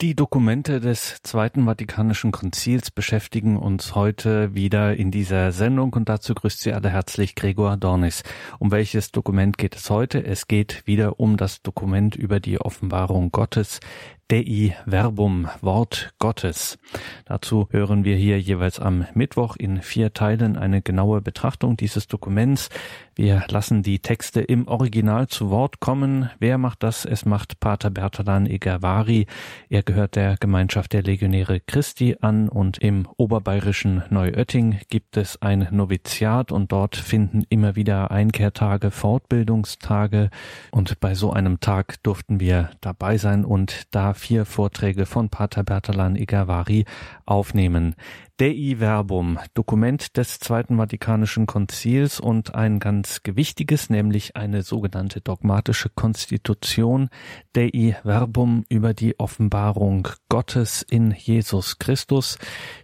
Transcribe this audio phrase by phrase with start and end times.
[0.00, 6.34] Die Dokumente des Zweiten Vatikanischen Konzils beschäftigen uns heute wieder in dieser Sendung und dazu
[6.34, 8.22] grüßt Sie alle herzlich Gregor Dornis.
[8.58, 10.24] Um welches Dokument geht es heute?
[10.24, 13.80] Es geht wieder um das Dokument über die Offenbarung Gottes,
[14.30, 16.78] Dei Verbum, Wort Gottes.
[17.24, 22.68] Dazu hören wir hier jeweils am Mittwoch in vier Teilen eine genaue Betrachtung dieses Dokuments.
[23.16, 26.30] Wir lassen die Texte im Original zu Wort kommen.
[26.38, 27.04] Wer macht das?
[27.04, 29.26] Es macht Pater Bertalan Egervari.
[29.68, 35.66] Er gehört der Gemeinschaft der Legionäre Christi an und im oberbayerischen Neuötting gibt es ein
[35.72, 40.30] Noviziat und dort finden immer wieder Einkehrtage, Fortbildungstage
[40.70, 45.64] und bei so einem Tag durften wir dabei sein und da vier Vorträge von Pater
[45.64, 46.84] Bertalan Igavari
[47.26, 47.96] aufnehmen.
[48.36, 55.90] Dei Verbum, Dokument des Zweiten Vatikanischen Konzils und ein ganz gewichtiges, nämlich eine sogenannte dogmatische
[55.90, 57.08] Konstitution
[57.52, 62.38] Dei Verbum über die Offenbarung Gottes in Jesus Christus.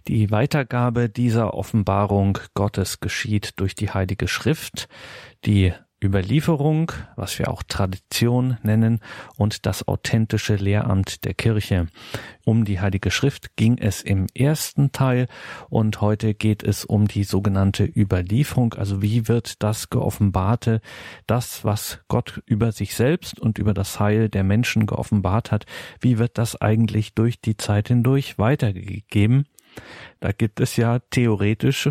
[0.07, 4.87] Die Weitergabe dieser Offenbarung Gottes geschieht durch die Heilige Schrift,
[5.45, 8.99] die Überlieferung, was wir auch Tradition nennen,
[9.35, 11.87] und das authentische Lehramt der Kirche.
[12.45, 15.27] Um die Heilige Schrift ging es im ersten Teil
[15.69, 20.81] und heute geht es um die sogenannte Überlieferung, also wie wird das geoffenbarte,
[21.25, 25.65] das, was Gott über sich selbst und über das Heil der Menschen geoffenbart hat,
[25.99, 29.45] wie wird das eigentlich durch die Zeit hindurch weitergegeben?
[30.19, 31.89] Da gibt es ja theoretisch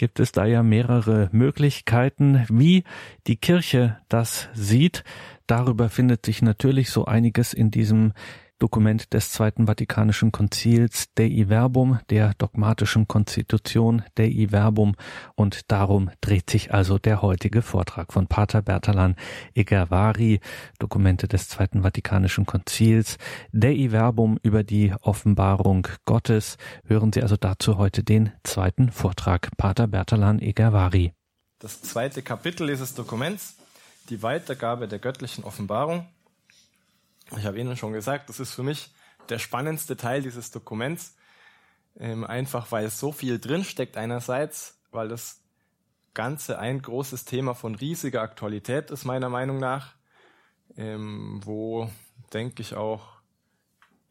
[0.00, 2.84] gibt es da ja mehrere Möglichkeiten, wie
[3.26, 5.04] die Kirche das sieht.
[5.46, 8.14] Darüber findet sich natürlich so einiges in diesem
[8.60, 14.96] Dokument des Zweiten Vatikanischen Konzils Dei Verbum, der dogmatischen Konstitution Dei Verbum
[15.34, 19.16] und darum dreht sich also der heutige Vortrag von Pater Bertalan
[19.54, 20.40] Egervari,
[20.78, 23.16] Dokumente des Zweiten Vatikanischen Konzils
[23.50, 26.58] Dei Verbum über die Offenbarung Gottes.
[26.84, 31.14] Hören Sie also dazu heute den zweiten Vortrag Pater Bertalan Egervari.
[31.60, 33.56] Das zweite Kapitel dieses Dokuments,
[34.10, 36.06] die Weitergabe der göttlichen Offenbarung
[37.36, 38.92] ich habe Ihnen schon gesagt, das ist für mich
[39.28, 41.16] der spannendste Teil dieses Dokuments,
[41.98, 45.40] ähm, einfach weil so viel drinsteckt einerseits, weil das
[46.14, 49.94] Ganze ein großes Thema von riesiger Aktualität ist, meiner Meinung nach,
[50.76, 51.90] ähm, wo,
[52.32, 53.20] denke ich, auch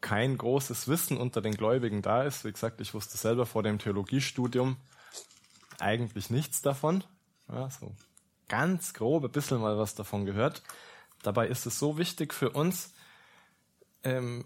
[0.00, 2.44] kein großes Wissen unter den Gläubigen da ist.
[2.44, 4.76] Wie gesagt, ich wusste selber vor dem Theologiestudium
[5.78, 7.04] eigentlich nichts davon.
[7.48, 7.92] Ja, so
[8.48, 10.62] ganz grob ein bisschen mal was davon gehört.
[11.22, 12.92] Dabei ist es so wichtig für uns,
[14.04, 14.44] ähm,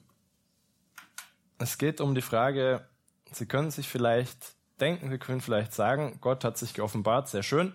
[1.58, 2.86] es geht um die Frage,
[3.32, 7.74] Sie können sich vielleicht denken, Sie können vielleicht sagen, Gott hat sich geoffenbart, sehr schön,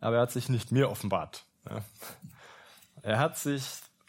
[0.00, 1.44] aber er hat sich nicht mir offenbart.
[1.68, 1.82] Ja.
[3.02, 3.64] Er hat sich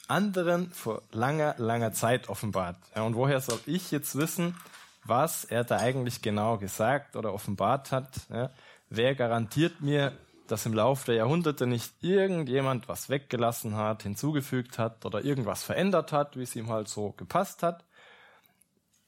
[0.08, 2.78] anderen vor langer, langer Zeit offenbart.
[2.96, 4.58] Ja, und woher soll ich jetzt wissen,
[5.06, 8.10] was er da eigentlich genau gesagt oder offenbart hat?
[8.30, 8.50] Ja,
[8.90, 10.12] wer garantiert mir,
[10.52, 16.12] dass im Laufe der Jahrhunderte nicht irgendjemand was weggelassen hat, hinzugefügt hat oder irgendwas verändert
[16.12, 17.86] hat, wie es ihm halt so gepasst hat.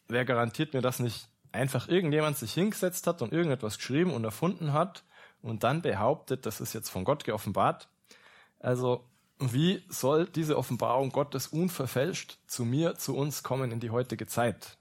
[0.07, 4.71] Wer garantiert mir, dass nicht einfach irgendjemand sich hingesetzt hat und irgendetwas geschrieben und erfunden
[4.71, 5.03] hat
[5.41, 7.89] und dann behauptet, das ist jetzt von Gott geoffenbart?
[8.59, 9.03] Also,
[9.37, 14.77] wie soll diese Offenbarung Gottes unverfälscht zu mir, zu uns kommen in die heutige Zeit?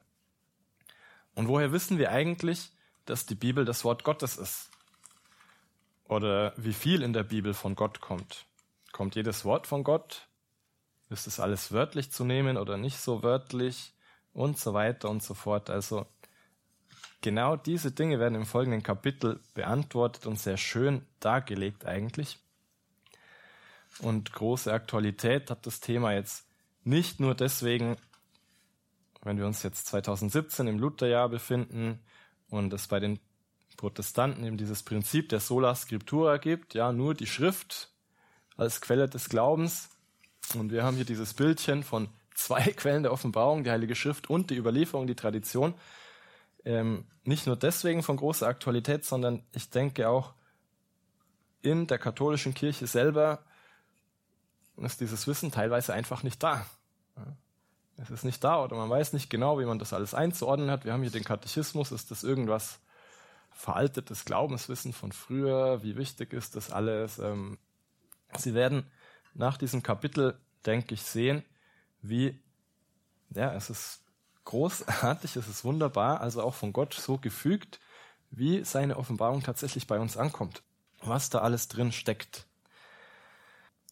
[1.34, 2.70] Und woher wissen wir eigentlich,
[3.04, 4.70] dass die Bibel das Wort Gottes ist?
[6.12, 8.44] Oder wie viel in der Bibel von Gott kommt.
[8.92, 10.28] Kommt jedes Wort von Gott?
[11.08, 13.94] Ist es alles wörtlich zu nehmen oder nicht so wörtlich?
[14.34, 15.70] Und so weiter und so fort.
[15.70, 16.04] Also
[17.22, 22.38] genau diese Dinge werden im folgenden Kapitel beantwortet und sehr schön dargelegt eigentlich.
[24.00, 26.46] Und große Aktualität hat das Thema jetzt
[26.84, 27.96] nicht nur deswegen,
[29.22, 32.00] wenn wir uns jetzt 2017 im Lutherjahr befinden
[32.50, 33.18] und es bei den
[33.82, 37.90] Protestanten eben dieses Prinzip der Sola Scriptura gibt, ja, nur die Schrift
[38.56, 39.88] als Quelle des Glaubens.
[40.54, 44.50] Und wir haben hier dieses Bildchen von zwei Quellen der Offenbarung, die Heilige Schrift und
[44.50, 45.74] die Überlieferung, die Tradition.
[46.64, 50.34] Ähm, nicht nur deswegen von großer Aktualität, sondern ich denke auch
[51.60, 53.44] in der katholischen Kirche selber
[54.76, 56.64] ist dieses Wissen teilweise einfach nicht da.
[57.96, 60.84] Es ist nicht da oder man weiß nicht genau, wie man das alles einzuordnen hat.
[60.84, 62.78] Wir haben hier den Katechismus, ist das irgendwas
[63.54, 67.18] veraltetes Glaubenswissen von früher, wie wichtig ist das alles.
[67.18, 67.58] Ähm,
[68.36, 68.86] Sie werden
[69.34, 71.44] nach diesem Kapitel, denke ich, sehen,
[72.00, 72.42] wie,
[73.30, 74.02] ja, es ist
[74.44, 77.78] großartig, es ist wunderbar, also auch von Gott so gefügt,
[78.30, 80.62] wie seine Offenbarung tatsächlich bei uns ankommt,
[81.02, 82.46] was da alles drin steckt.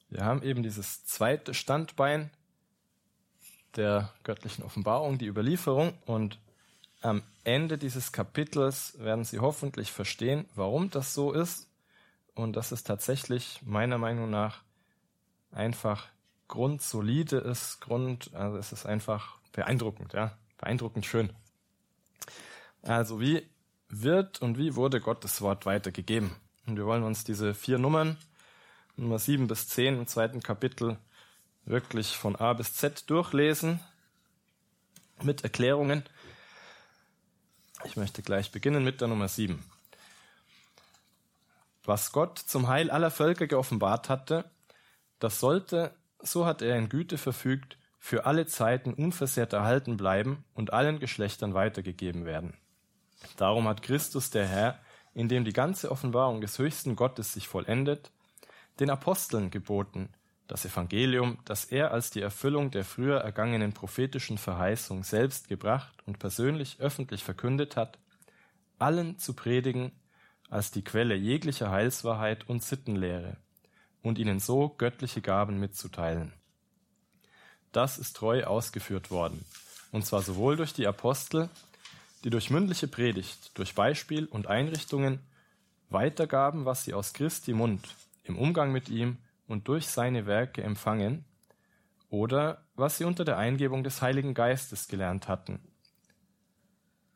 [0.09, 2.31] Wir haben eben dieses zweite Standbein,
[3.77, 5.95] der göttlichen Offenbarung, die Überlieferung.
[6.05, 6.41] Und
[7.01, 11.69] am Ende dieses Kapitels werden Sie hoffentlich verstehen, warum das so ist
[12.35, 14.63] und dass es tatsächlich meiner Meinung nach
[15.51, 16.09] einfach
[16.49, 21.31] grundsolide ist, Grund, also es ist einfach beeindruckend, ja, beeindruckend schön.
[22.83, 23.47] Also wie
[23.89, 26.35] wird und wie wurde Gottes Wort weitergegeben?
[26.67, 28.17] Und wir wollen uns diese vier Nummern,
[28.97, 30.99] Nummer sieben bis zehn im zweiten Kapitel,
[31.65, 33.81] wirklich von A bis Z durchlesen
[35.23, 36.05] mit Erklärungen.
[37.85, 39.65] Ich möchte gleich beginnen mit der Nummer sieben.
[41.85, 44.45] Was Gott zum Heil aller Völker geoffenbart hatte,
[45.19, 50.73] das sollte, so hat er in Güte verfügt, für alle Zeiten unversehrt erhalten bleiben und
[50.73, 52.57] allen Geschlechtern weitergegeben werden.
[53.37, 54.81] Darum hat Christus der Herr,
[55.15, 58.11] in dem die ganze Offenbarung des höchsten Gottes sich vollendet,
[58.79, 60.09] den Aposteln geboten,
[60.51, 66.19] das Evangelium, das er als die Erfüllung der früher ergangenen prophetischen Verheißung selbst gebracht und
[66.19, 67.99] persönlich öffentlich verkündet hat,
[68.79, 69.93] allen zu predigen
[70.49, 73.37] als die Quelle jeglicher Heilswahrheit und Sittenlehre
[74.03, 76.33] und ihnen so göttliche Gaben mitzuteilen.
[77.71, 79.45] Das ist treu ausgeführt worden,
[79.93, 81.49] und zwar sowohl durch die Apostel,
[82.25, 85.21] die durch mündliche Predigt, durch Beispiel und Einrichtungen
[85.91, 87.95] weitergaben, was sie aus Christi Mund
[88.25, 89.19] im Umgang mit ihm
[89.51, 91.25] und durch seine Werke empfangen,
[92.09, 95.61] oder was sie unter der Eingebung des Heiligen Geistes gelernt hatten,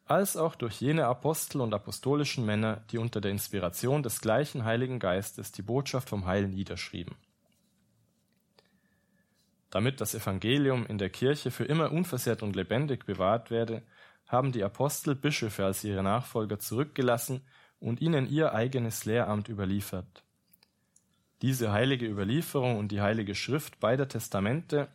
[0.04, 4.98] als auch durch jene Apostel und apostolischen Männer, die unter der Inspiration des gleichen Heiligen
[4.98, 7.14] Geistes die Botschaft vom Heil niederschrieben.
[9.70, 13.82] Damit das Evangelium in der Kirche für immer unversehrt und lebendig bewahrt werde,
[14.26, 17.42] haben die Apostel Bischöfe als ihre Nachfolger zurückgelassen
[17.80, 20.23] und ihnen ihr eigenes Lehramt überliefert.
[21.44, 24.88] Diese heilige Überlieferung und die heilige Schrift beider Testamente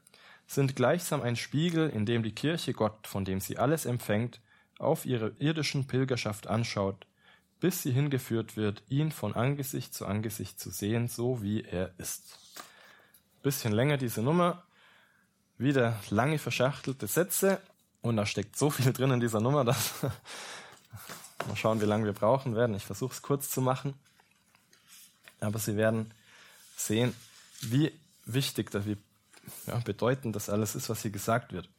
[0.47, 4.41] sind gleichsam ein Spiegel, in dem die Kirche Gott, von dem sie alles empfängt,
[4.79, 7.05] auf ihre irdischen Pilgerschaft anschaut,
[7.59, 12.39] bis sie hingeführt wird, ihn von Angesicht zu Angesicht zu sehen, so wie er ist.
[13.43, 14.63] Bisschen länger diese Nummer,
[15.59, 17.61] wieder lange verschachtelte Sätze
[18.01, 20.01] und da steckt so viel drin in dieser Nummer, dass
[21.47, 22.75] mal schauen, wie lange wir brauchen werden.
[22.75, 23.93] Ich versuche es kurz zu machen,
[25.41, 26.11] aber Sie werden
[26.79, 27.15] sehen,
[27.61, 27.91] wie
[28.25, 28.97] wichtig, wie
[29.67, 31.69] ja, bedeutend das alles ist, was hier gesagt wird.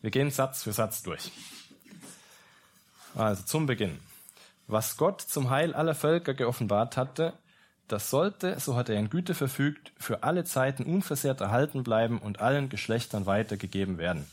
[0.00, 1.32] Wir gehen Satz für Satz durch.
[3.14, 3.98] Also zum Beginn.
[4.66, 7.34] Was Gott zum Heil aller Völker geoffenbart hatte,
[7.88, 12.40] das sollte, so hat er in Güte verfügt, für alle Zeiten unversehrt erhalten bleiben und
[12.40, 14.26] allen Geschlechtern weitergegeben werden.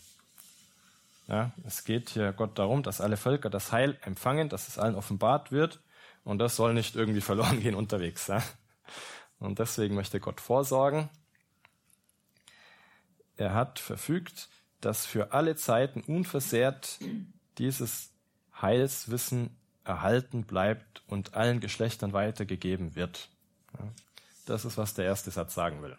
[1.27, 4.95] Ja, es geht hier Gott darum, dass alle Völker das Heil empfangen, dass es allen
[4.95, 5.79] offenbart wird
[6.23, 8.27] und das soll nicht irgendwie verloren gehen unterwegs.
[8.27, 8.41] Ja?
[9.41, 11.09] Und deswegen möchte Gott vorsorgen.
[13.37, 14.49] Er hat verfügt,
[14.81, 16.99] dass für alle Zeiten unversehrt
[17.57, 18.11] dieses
[18.61, 19.49] Heilswissen
[19.83, 23.29] erhalten bleibt und allen Geschlechtern weitergegeben wird.
[24.45, 25.97] Das ist, was der erste Satz sagen will.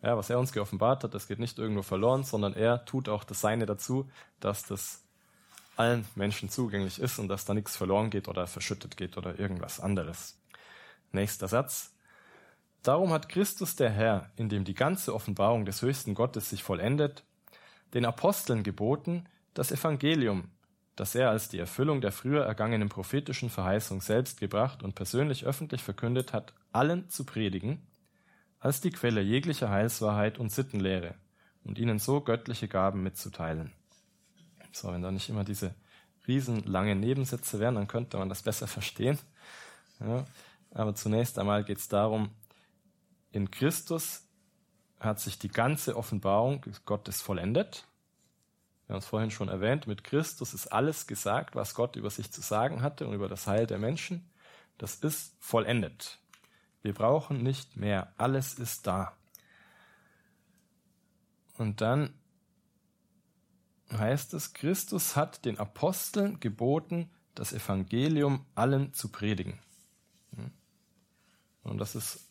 [0.00, 3.24] Ja, was er uns geoffenbart hat, das geht nicht irgendwo verloren, sondern er tut auch
[3.24, 4.08] das Seine dazu,
[4.38, 5.02] dass das
[5.74, 9.80] allen Menschen zugänglich ist und dass da nichts verloren geht oder verschüttet geht oder irgendwas
[9.80, 10.38] anderes.
[11.10, 11.92] Nächster Satz.
[12.88, 17.22] Darum hat Christus der Herr, in dem die ganze Offenbarung des höchsten Gottes sich vollendet,
[17.92, 20.44] den Aposteln geboten, das Evangelium,
[20.96, 25.82] das er als die Erfüllung der früher ergangenen prophetischen Verheißung selbst gebracht und persönlich öffentlich
[25.82, 27.86] verkündet hat, allen zu predigen,
[28.58, 31.14] als die Quelle jeglicher Heilswahrheit und Sittenlehre
[31.64, 33.70] und ihnen so göttliche Gaben mitzuteilen.
[34.72, 35.74] So, wenn da nicht immer diese
[36.26, 39.18] riesenlangen Nebensätze wären, dann könnte man das besser verstehen.
[40.00, 40.24] Ja,
[40.72, 42.30] aber zunächst einmal geht es darum,
[43.38, 44.26] in Christus
[44.98, 47.86] hat sich die ganze Offenbarung Gottes vollendet.
[48.86, 52.32] Wir haben es vorhin schon erwähnt, mit Christus ist alles gesagt, was Gott über sich
[52.32, 54.28] zu sagen hatte und über das Heil der Menschen.
[54.76, 56.18] Das ist vollendet.
[56.82, 58.12] Wir brauchen nicht mehr.
[58.18, 59.16] Alles ist da.
[61.58, 62.12] Und dann
[63.92, 69.60] heißt es, Christus hat den Aposteln geboten, das Evangelium allen zu predigen.
[71.62, 72.27] Und das ist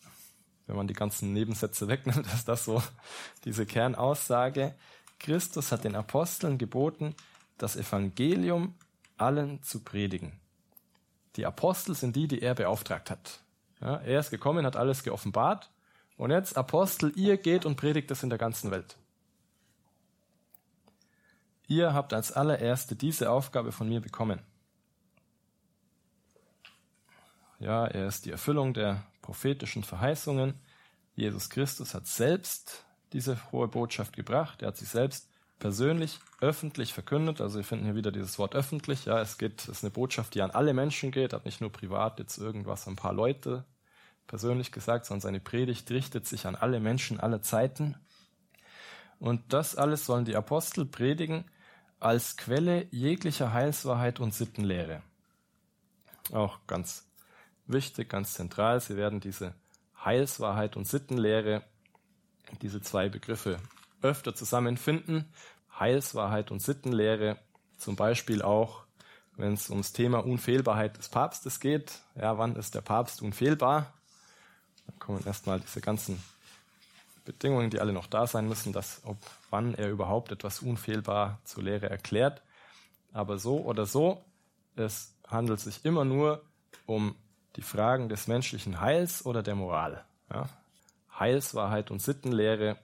[0.68, 2.84] wenn man die ganzen Nebensätze wegnimmt, ist das so
[3.46, 4.76] diese Kernaussage.
[5.20, 7.16] Christus hat den Aposteln geboten,
[7.58, 8.76] das Evangelium
[9.18, 10.40] allen zu predigen.
[11.38, 13.42] Die Apostel sind die, die er beauftragt hat.
[13.82, 15.72] Ja, er ist gekommen, hat alles geoffenbart.
[16.18, 18.98] Und jetzt, Apostel, ihr geht und predigt es in der ganzen Welt.
[21.68, 24.40] Ihr habt als allererste diese Aufgabe von mir bekommen.
[27.60, 30.54] Ja, er ist die Erfüllung der prophetischen Verheißungen.
[31.18, 34.62] Jesus Christus hat selbst diese hohe Botschaft gebracht.
[34.62, 35.30] Er hat sie selbst
[35.60, 37.42] persönlich, öffentlich verkündet.
[37.42, 39.04] Also wir finden hier wieder dieses Wort öffentlich.
[39.04, 41.74] Ja, es geht, es ist eine Botschaft, die an alle Menschen geht, hat nicht nur
[41.74, 43.66] privat jetzt irgendwas an ein paar Leute
[44.28, 47.96] persönlich gesagt, sondern seine Predigt richtet sich an alle Menschen aller Zeiten.
[49.20, 51.44] Und das alles sollen die Apostel predigen
[52.00, 55.02] als Quelle jeglicher Heilswahrheit und Sittenlehre.
[56.32, 57.07] Auch ganz
[57.68, 58.80] wichtig, ganz zentral.
[58.80, 59.54] Sie werden diese
[60.04, 61.64] Heilswahrheit und Sittenlehre,
[62.62, 63.58] diese zwei Begriffe
[64.02, 65.26] öfter zusammenfinden.
[65.80, 67.38] Heilswahrheit und Sittenlehre,
[67.78, 68.84] zum Beispiel auch,
[69.36, 72.00] wenn es ums Thema Unfehlbarkeit des Papstes geht.
[72.16, 73.94] Ja, wann ist der Papst unfehlbar?
[74.88, 76.22] Dann kommen erstmal diese ganzen
[77.26, 79.18] Bedingungen, die alle noch da sein müssen, dass ob
[79.50, 82.42] wann er überhaupt etwas unfehlbar zur Lehre erklärt.
[83.14, 84.24] Aber so oder so,
[84.76, 86.42] es handelt sich immer nur
[86.86, 87.16] um
[87.58, 90.06] die Fragen des menschlichen Heils oder der Moral.
[90.32, 90.48] Ja?
[91.20, 92.78] Heilswahrheit und Sittenlehre.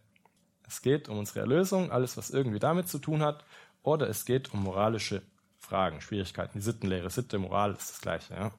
[0.67, 3.45] Es geht um unsere Erlösung, alles, was irgendwie damit zu tun hat,
[3.83, 5.21] oder es geht um moralische
[5.59, 6.57] Fragen, Schwierigkeiten.
[6.57, 8.33] Die Sittenlehre, Sitte, Moral ist das Gleiche.
[8.33, 8.51] Ja?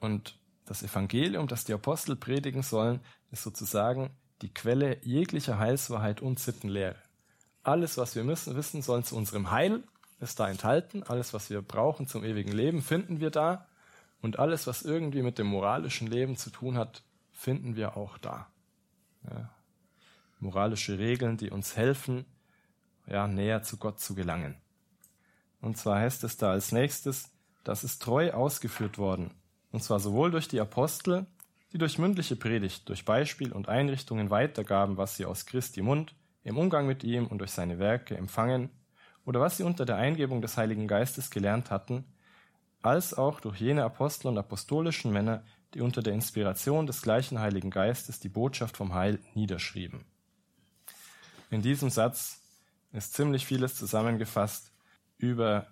[0.00, 6.38] Und das Evangelium, das die Apostel predigen sollen, ist sozusagen die Quelle jeglicher Heilswahrheit und
[6.38, 6.96] Sittenlehre.
[7.62, 9.82] Alles, was wir müssen wissen sollen zu unserem Heil,
[10.20, 11.02] ist da enthalten.
[11.02, 13.66] Alles, was wir brauchen zum ewigen Leben, finden wir da.
[14.20, 18.48] Und alles, was irgendwie mit dem moralischen Leben zu tun hat, finden wir auch da.
[19.24, 19.50] Ja.
[20.38, 22.26] Moralische Regeln, die uns helfen,
[23.06, 24.56] ja, näher zu Gott zu gelangen.
[25.60, 27.30] Und zwar heißt es da als nächstes,
[27.64, 29.34] das ist treu ausgeführt worden.
[29.72, 31.26] Und zwar sowohl durch die Apostel,
[31.72, 36.56] die durch mündliche Predigt, durch Beispiel und Einrichtungen weitergaben, was sie aus Christi Mund im
[36.56, 38.70] Umgang mit ihm und durch seine Werke empfangen
[39.30, 42.04] oder was sie unter der Eingebung des Heiligen Geistes gelernt hatten,
[42.82, 47.70] als auch durch jene Apostel und apostolischen Männer, die unter der Inspiration des gleichen Heiligen
[47.70, 50.04] Geistes die Botschaft vom Heil niederschrieben.
[51.48, 52.40] In diesem Satz
[52.90, 54.72] ist ziemlich vieles zusammengefasst
[55.16, 55.68] über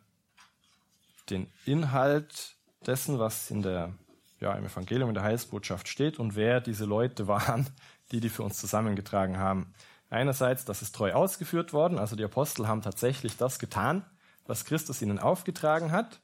[1.29, 2.55] den Inhalt
[2.87, 3.93] dessen, was in der,
[4.38, 7.67] ja, im Evangelium, in der Heilsbotschaft steht und wer diese Leute waren,
[8.12, 9.75] die die für uns zusammengetragen haben.
[10.11, 14.05] Einerseits, das ist treu ausgeführt worden, also die Apostel haben tatsächlich das getan,
[14.47, 16.21] was Christus ihnen aufgetragen hat.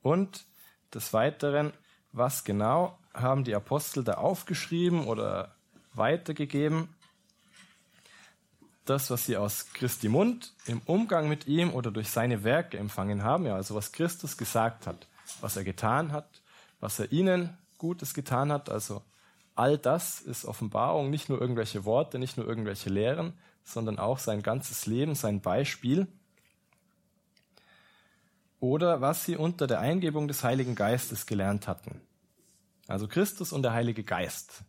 [0.00, 0.46] Und
[0.94, 1.72] des Weiteren,
[2.12, 5.54] was genau haben die Apostel da aufgeschrieben oder
[5.92, 6.88] weitergegeben?
[8.86, 13.22] Das, was sie aus Christi Mund im Umgang mit ihm oder durch seine Werke empfangen
[13.22, 15.06] haben, ja, also was Christus gesagt hat,
[15.42, 16.40] was er getan hat,
[16.80, 19.02] was er ihnen Gutes getan hat, also
[19.58, 23.32] All das ist Offenbarung, nicht nur irgendwelche Worte, nicht nur irgendwelche Lehren,
[23.64, 26.06] sondern auch sein ganzes Leben, sein Beispiel.
[28.60, 32.00] Oder was sie unter der Eingebung des Heiligen Geistes gelernt hatten.
[32.86, 34.62] Also Christus und der Heilige Geist.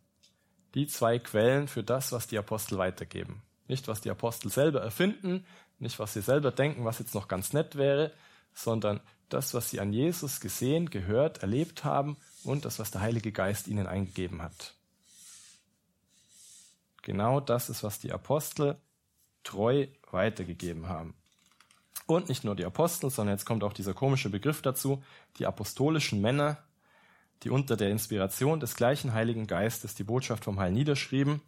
[0.74, 3.42] Die zwei Quellen für das, was die Apostel weitergeben.
[3.68, 5.46] Nicht, was die Apostel selber erfinden,
[5.78, 8.10] nicht, was sie selber denken, was jetzt noch ganz nett wäre,
[8.54, 13.30] sondern das, was sie an Jesus gesehen, gehört, erlebt haben und das, was der Heilige
[13.30, 14.74] Geist ihnen eingegeben hat.
[17.10, 18.76] Genau das ist, was die Apostel
[19.42, 21.14] treu weitergegeben haben.
[22.06, 25.02] Und nicht nur die Apostel, sondern jetzt kommt auch dieser komische Begriff dazu,
[25.36, 26.58] die apostolischen Männer,
[27.42, 31.42] die unter der Inspiration des gleichen Heiligen Geistes die Botschaft vom Heil niederschrieben.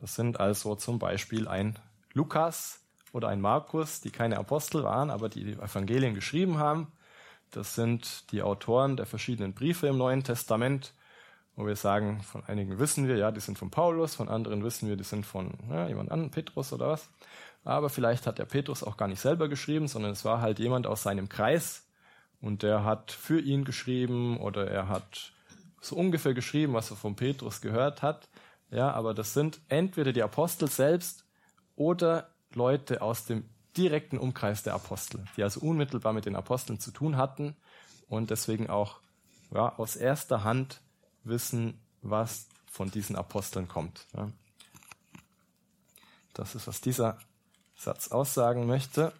[0.00, 1.78] Das sind also zum Beispiel ein
[2.14, 2.80] Lukas
[3.12, 6.90] oder ein Markus, die keine Apostel waren, aber die die Evangelien geschrieben haben.
[7.50, 10.94] Das sind die Autoren der verschiedenen Briefe im Neuen Testament
[11.56, 14.88] wo wir sagen, von einigen wissen wir, ja, die sind von Paulus, von anderen wissen
[14.88, 17.08] wir, die sind von ja, jemand anderem, Petrus oder was.
[17.64, 20.86] Aber vielleicht hat der Petrus auch gar nicht selber geschrieben, sondern es war halt jemand
[20.86, 21.86] aus seinem Kreis
[22.40, 25.32] und der hat für ihn geschrieben oder er hat
[25.80, 28.28] so ungefähr geschrieben, was er von Petrus gehört hat.
[28.70, 31.24] Ja, aber das sind entweder die Apostel selbst
[31.76, 36.90] oder Leute aus dem direkten Umkreis der Apostel, die also unmittelbar mit den Aposteln zu
[36.90, 37.56] tun hatten
[38.08, 39.00] und deswegen auch
[39.52, 40.80] ja, aus erster Hand
[41.24, 44.06] wissen, was von diesen Aposteln kommt.
[46.34, 47.18] Das ist, was dieser
[47.76, 49.12] Satz aussagen möchte.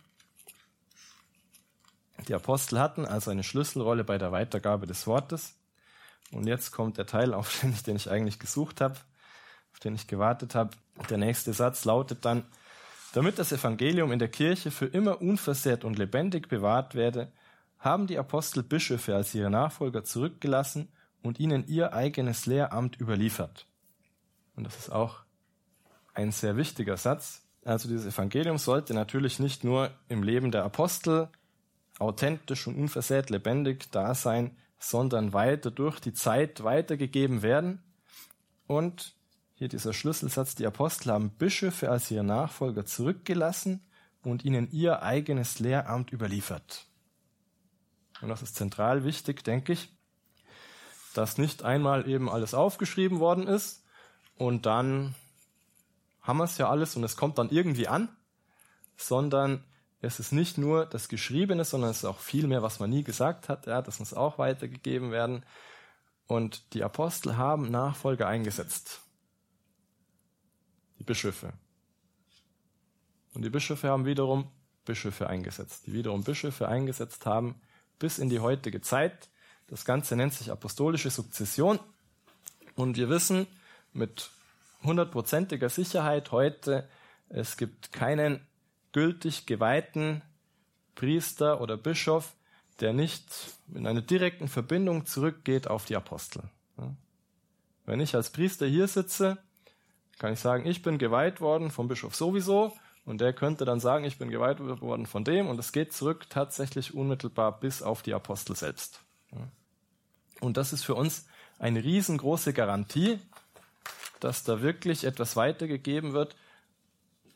[2.28, 5.54] Die Apostel hatten also eine Schlüsselrolle bei der Weitergabe des Wortes.
[6.32, 8.96] Und jetzt kommt der Teil, auf den ich, den ich eigentlich gesucht habe,
[9.72, 10.70] auf den ich gewartet habe.
[11.10, 12.44] Der nächste Satz lautet dann,
[13.12, 17.30] damit das Evangelium in der Kirche für immer unversehrt und lebendig bewahrt werde,
[17.78, 20.88] haben die Apostel Bischöfe als ihre Nachfolger zurückgelassen
[21.24, 23.66] und ihnen ihr eigenes Lehramt überliefert.
[24.54, 25.24] Und das ist auch
[26.12, 27.42] ein sehr wichtiger Satz.
[27.64, 31.30] Also dieses Evangelium sollte natürlich nicht nur im Leben der Apostel
[31.98, 37.82] authentisch und unversehrt lebendig da sein, sondern weiter durch die Zeit weitergegeben werden.
[38.66, 39.14] Und
[39.54, 43.80] hier dieser Schlüsselsatz, die Apostel haben Bischöfe als ihre Nachfolger zurückgelassen
[44.22, 46.86] und ihnen ihr eigenes Lehramt überliefert.
[48.20, 49.94] Und das ist zentral wichtig, denke ich,
[51.14, 53.84] dass nicht einmal eben alles aufgeschrieben worden ist
[54.36, 55.14] und dann
[56.22, 58.08] haben wir es ja alles und es kommt dann irgendwie an,
[58.96, 59.64] sondern
[60.00, 63.04] es ist nicht nur das Geschriebene, sondern es ist auch viel mehr, was man nie
[63.04, 63.66] gesagt hat.
[63.66, 65.44] Ja, das muss auch weitergegeben werden.
[66.26, 69.00] Und die Apostel haben Nachfolger eingesetzt.
[70.98, 71.52] Die Bischöfe.
[73.34, 74.50] Und die Bischöfe haben wiederum
[74.84, 77.60] Bischöfe eingesetzt, die wiederum Bischöfe eingesetzt haben
[77.98, 79.30] bis in die heutige Zeit.
[79.68, 81.78] Das Ganze nennt sich apostolische Sukzession.
[82.74, 83.46] Und wir wissen
[83.92, 84.30] mit
[84.82, 86.88] hundertprozentiger Sicherheit heute,
[87.28, 88.46] es gibt keinen
[88.92, 90.22] gültig geweihten
[90.94, 92.34] Priester oder Bischof,
[92.80, 93.24] der nicht
[93.74, 96.42] in einer direkten Verbindung zurückgeht auf die Apostel.
[97.86, 99.38] Wenn ich als Priester hier sitze,
[100.18, 102.72] kann ich sagen, ich bin geweiht worden vom Bischof sowieso
[103.04, 106.26] und der könnte dann sagen, ich bin geweiht worden von dem und es geht zurück
[106.30, 109.03] tatsächlich unmittelbar bis auf die Apostel selbst.
[110.40, 111.26] Und das ist für uns
[111.58, 113.18] eine riesengroße Garantie,
[114.20, 116.36] dass da wirklich etwas weitergegeben wird,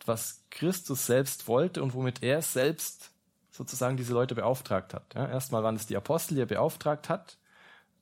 [0.05, 3.11] was Christus selbst wollte und womit er selbst
[3.51, 5.15] sozusagen diese Leute beauftragt hat.
[5.15, 7.37] Ja, erstmal waren es die Apostel, die er beauftragt hat.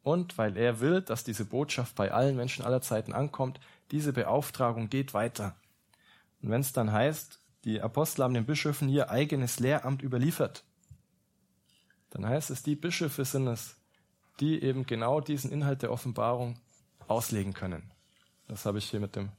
[0.02, 3.58] Und weil er will, dass diese Botschaft bei allen Menschen aller Zeiten ankommt,
[3.90, 5.56] diese Beauftragung geht weiter.
[6.42, 10.62] Und wenn es dann heißt, die Apostel haben den Bischöfen ihr eigenes Lehramt überliefert,
[12.10, 13.76] dann heißt es, die Bischöfe sind es,
[14.40, 16.58] die eben genau diesen Inhalt der Offenbarung
[17.08, 17.90] auslegen können.
[18.48, 19.30] Das habe ich hier mit dem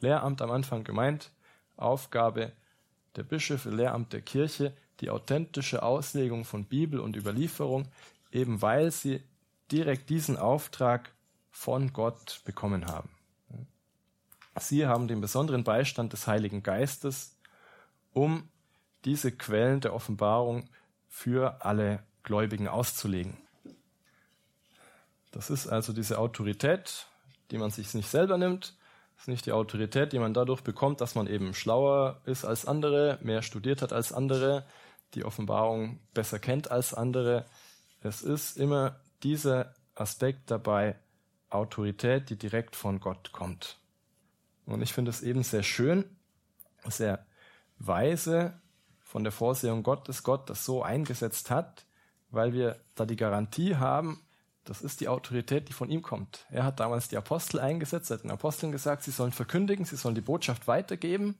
[0.00, 1.30] Lehramt am Anfang gemeint.
[1.76, 2.52] Aufgabe
[3.16, 7.88] der Bischöfe, Lehramt der Kirche, die authentische Auslegung von Bibel und Überlieferung,
[8.32, 9.22] eben weil sie
[9.70, 11.12] direkt diesen Auftrag
[11.50, 13.10] von Gott bekommen haben.
[14.58, 17.36] Sie haben den besonderen Beistand des Heiligen Geistes,
[18.12, 18.48] um
[19.04, 20.68] diese Quellen der Offenbarung
[21.08, 23.36] für alle Gläubigen auszulegen.
[25.30, 27.06] Das ist also diese Autorität,
[27.50, 28.74] die man sich nicht selber nimmt,
[29.20, 32.64] das ist nicht die Autorität, die man dadurch bekommt, dass man eben schlauer ist als
[32.64, 34.64] andere, mehr studiert hat als andere,
[35.12, 37.44] die Offenbarung besser kennt als andere.
[38.00, 40.96] Es ist immer dieser Aspekt dabei,
[41.50, 43.78] Autorität, die direkt von Gott kommt.
[44.64, 46.04] Und ich finde es eben sehr schön,
[46.86, 47.26] sehr
[47.78, 48.58] weise
[49.00, 51.84] von der Vorsehung Gottes, Gott das so eingesetzt hat,
[52.30, 54.22] weil wir da die Garantie haben,
[54.64, 56.46] das ist die Autorität, die von ihm kommt.
[56.50, 59.96] Er hat damals die Apostel eingesetzt, er hat den Aposteln gesagt, sie sollen verkündigen, sie
[59.96, 61.36] sollen die Botschaft weitergeben.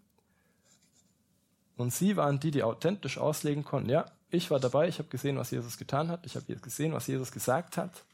[1.76, 3.90] Und sie waren die, die authentisch auslegen konnten.
[3.90, 7.06] Ja, ich war dabei, ich habe gesehen, was Jesus getan hat, ich habe gesehen, was
[7.06, 8.04] Jesus gesagt hat.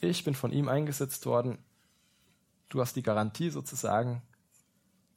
[0.00, 1.58] Ich bin von ihm eingesetzt worden.
[2.68, 4.22] Du hast die Garantie sozusagen,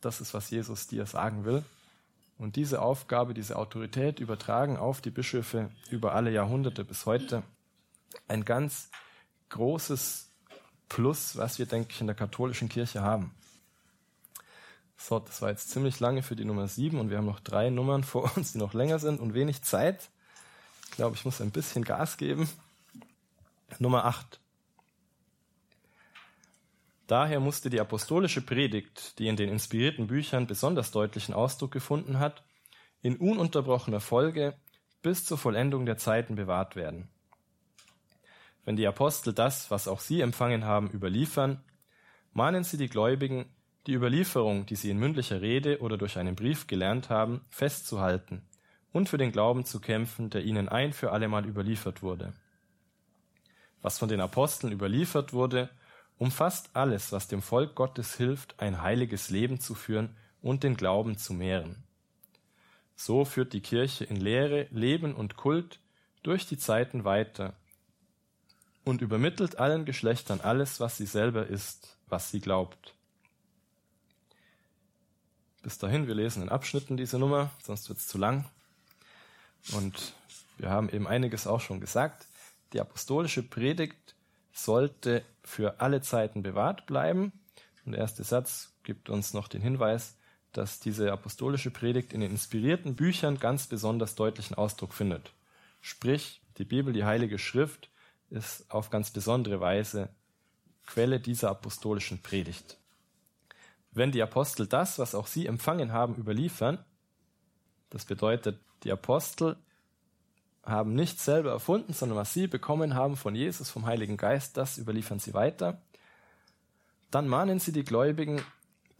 [0.02, 1.64] das ist, was Jesus dir sagen will.
[2.38, 7.44] Und diese Aufgabe, diese Autorität übertragen auf die Bischöfe über alle Jahrhunderte bis heute
[8.28, 8.90] ein ganz
[9.50, 10.30] großes
[10.90, 13.34] Plus, was wir, denke ich, in der katholischen Kirche haben.
[14.98, 17.70] So, das war jetzt ziemlich lange für die Nummer 7 und wir haben noch drei
[17.70, 20.10] Nummern vor uns, die noch länger sind und wenig Zeit.
[20.90, 22.50] Ich glaube, ich muss ein bisschen Gas geben.
[23.80, 24.40] Nummer 8.
[27.08, 32.44] Daher musste die apostolische Predigt, die in den inspirierten Büchern besonders deutlichen Ausdruck gefunden hat,
[33.02, 34.56] in ununterbrochener Folge
[35.02, 37.10] bis zur Vollendung der Zeiten bewahrt werden.
[38.66, 41.64] Wenn die Apostel das, was auch sie empfangen haben, überliefern,
[42.34, 43.46] mahnen sie die Gläubigen,
[43.88, 48.44] die Überlieferung, die sie in mündlicher Rede oder durch einen Brief gelernt haben, festzuhalten
[48.92, 52.34] und für den Glauben zu kämpfen, der ihnen ein für allemal überliefert wurde.
[53.82, 55.70] Was von den Aposteln überliefert wurde,
[56.20, 61.18] umfasst alles, was dem Volk Gottes hilft, ein heiliges Leben zu führen und den Glauben
[61.18, 61.84] zu mehren.
[62.96, 65.80] So führt die Kirche in Lehre, Leben und Kult
[66.22, 67.56] durch die Zeiten weiter
[68.84, 72.94] und übermittelt allen Geschlechtern alles, was sie selber ist, was sie glaubt.
[75.62, 78.46] Bis dahin, wir lesen in Abschnitten diese Nummer, sonst wird es zu lang.
[79.74, 80.14] Und
[80.58, 82.26] wir haben eben einiges auch schon gesagt.
[82.74, 84.16] Die apostolische Predigt
[84.54, 87.32] sollte für alle Zeiten bewahrt bleiben.
[87.86, 90.18] Und der erste Satz gibt uns noch den Hinweis,
[90.52, 95.32] dass diese apostolische Predigt in den inspirierten Büchern ganz besonders deutlichen Ausdruck findet.
[95.80, 97.91] Sprich, die Bibel, die Heilige Schrift,
[98.32, 100.10] ist auf ganz besondere Weise
[100.88, 102.78] Quelle dieser apostolischen Predigt.
[103.92, 106.84] Wenn die Apostel das, was auch sie empfangen haben, überliefern,
[107.90, 109.58] das bedeutet, die Apostel
[110.64, 114.78] haben nicht selber erfunden, sondern was sie bekommen haben von Jesus, vom Heiligen Geist, das
[114.78, 115.82] überliefern sie weiter,
[117.12, 118.42] Dann mahnen sie die Gläubigen,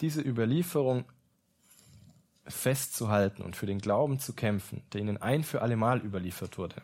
[0.02, 1.06] diese Überlieferung
[2.46, 6.82] festzuhalten und für den Glauben zu kämpfen, der ihnen ein für allemal überliefert wurde.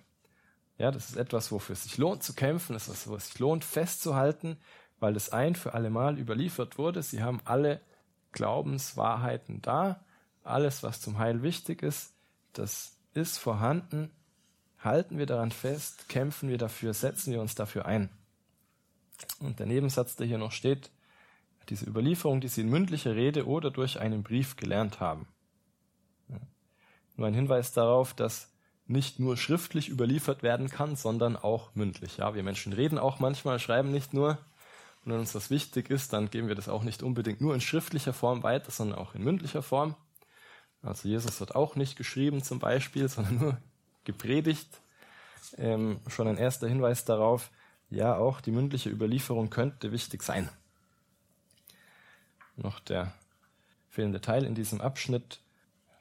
[0.78, 3.28] Ja, das ist etwas, wofür es sich lohnt zu kämpfen, das ist etwas, wo es
[3.28, 4.58] sich lohnt festzuhalten,
[5.00, 7.02] weil es ein für allemal überliefert wurde.
[7.02, 7.82] Sie haben alle
[8.32, 10.04] Glaubenswahrheiten da,
[10.44, 12.14] alles, was zum Heil wichtig ist,
[12.54, 14.12] das ist vorhanden.
[14.80, 18.10] Halten wir daran fest, kämpfen wir dafür, setzen wir uns dafür ein.
[19.40, 20.92] Und der Nebensatz, der hier noch steht,
[21.70, 25.28] diese Überlieferung, die Sie in mündlicher Rede oder durch einen Brief gelernt haben.
[27.16, 28.50] Nur ein Hinweis darauf, dass
[28.88, 32.18] nicht nur schriftlich überliefert werden kann, sondern auch mündlich.
[32.18, 34.38] Ja, wir Menschen reden auch manchmal, schreiben nicht nur.
[35.04, 37.62] Und wenn uns das wichtig ist, dann geben wir das auch nicht unbedingt nur in
[37.62, 39.96] schriftlicher Form weiter, sondern auch in mündlicher Form.
[40.82, 43.58] Also Jesus hat auch nicht geschrieben zum Beispiel, sondern nur
[44.04, 44.82] gepredigt.
[45.58, 47.52] Ähm, schon ein erster Hinweis darauf,
[47.90, 50.50] ja, auch die mündliche Überlieferung könnte wichtig sein.
[52.58, 53.14] Noch der
[53.90, 55.40] fehlende Teil in diesem Abschnitt.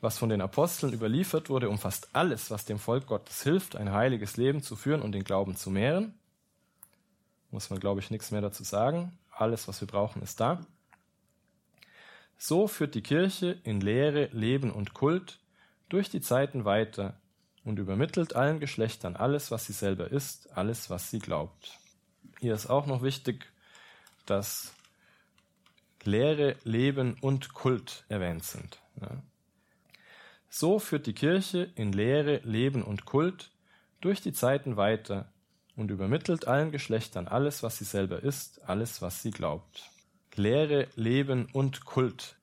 [0.06, 4.36] Was von den Aposteln überliefert wurde, umfasst alles, was dem Volk Gottes hilft, ein heiliges
[4.36, 6.14] Leben zu führen und den Glauben zu mehren.
[7.50, 9.18] Muss man, glaube ich, nichts mehr dazu sagen.
[9.32, 10.64] Alles, was wir brauchen, ist da.
[12.38, 15.40] So führt die Kirche in Lehre, Leben und Kult
[15.88, 17.18] durch die Zeiten weiter
[17.64, 21.80] und übermittelt allen Geschlechtern alles, was sie selber ist, alles, was sie glaubt.
[22.38, 23.50] Hier ist auch noch wichtig,
[24.24, 24.72] dass
[26.04, 28.78] Lehre, Leben und Kult erwähnt sind.
[30.48, 33.50] So führt die Kirche in Lehre, Leben und Kult
[34.00, 35.30] durch die Zeiten weiter
[35.76, 39.90] und übermittelt allen Geschlechtern alles, was sie selber ist, alles, was sie glaubt.
[40.34, 42.36] Lehre, Leben und Kult.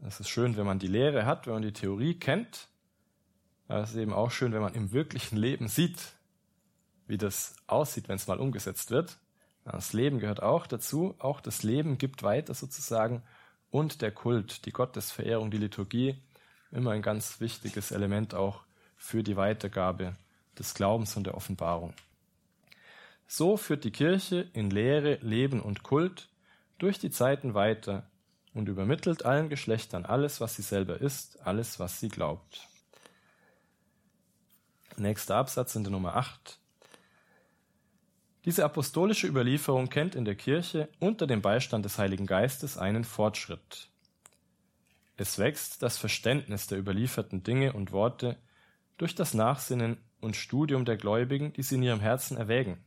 [0.00, 2.68] Das ist schön, wenn man die Lehre hat, wenn man die Theorie kennt.
[3.66, 5.98] Aber es ist eben auch schön, wenn man im wirklichen Leben sieht,
[7.06, 9.18] wie das aussieht, wenn es mal umgesetzt wird.
[9.64, 11.14] Das Leben gehört auch dazu.
[11.18, 13.22] Auch das Leben gibt weiter sozusagen.
[13.70, 16.16] Und der Kult, die Gottesverehrung, die Liturgie,
[16.70, 18.62] immer ein ganz wichtiges Element auch
[18.96, 20.16] für die Weitergabe
[20.58, 21.94] des Glaubens und der Offenbarung.
[23.26, 26.28] So führt die Kirche in Lehre, Leben und Kult
[26.78, 28.08] durch die Zeiten weiter
[28.54, 32.66] und übermittelt allen Geschlechtern alles, was sie selber ist, alles, was sie glaubt.
[34.96, 36.58] Nächster Absatz in der Nummer 8.
[38.44, 43.88] Diese apostolische Überlieferung kennt in der Kirche unter dem Beistand des Heiligen Geistes einen Fortschritt.
[45.20, 48.36] Es wächst das Verständnis der überlieferten Dinge und Worte
[48.98, 52.78] durch das Nachsinnen und Studium der Gläubigen, die sie in ihrem Herzen erwägen,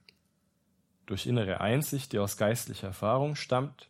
[1.08, 3.90] durch innere Einsicht, die aus geistlicher Erfahrung stammt,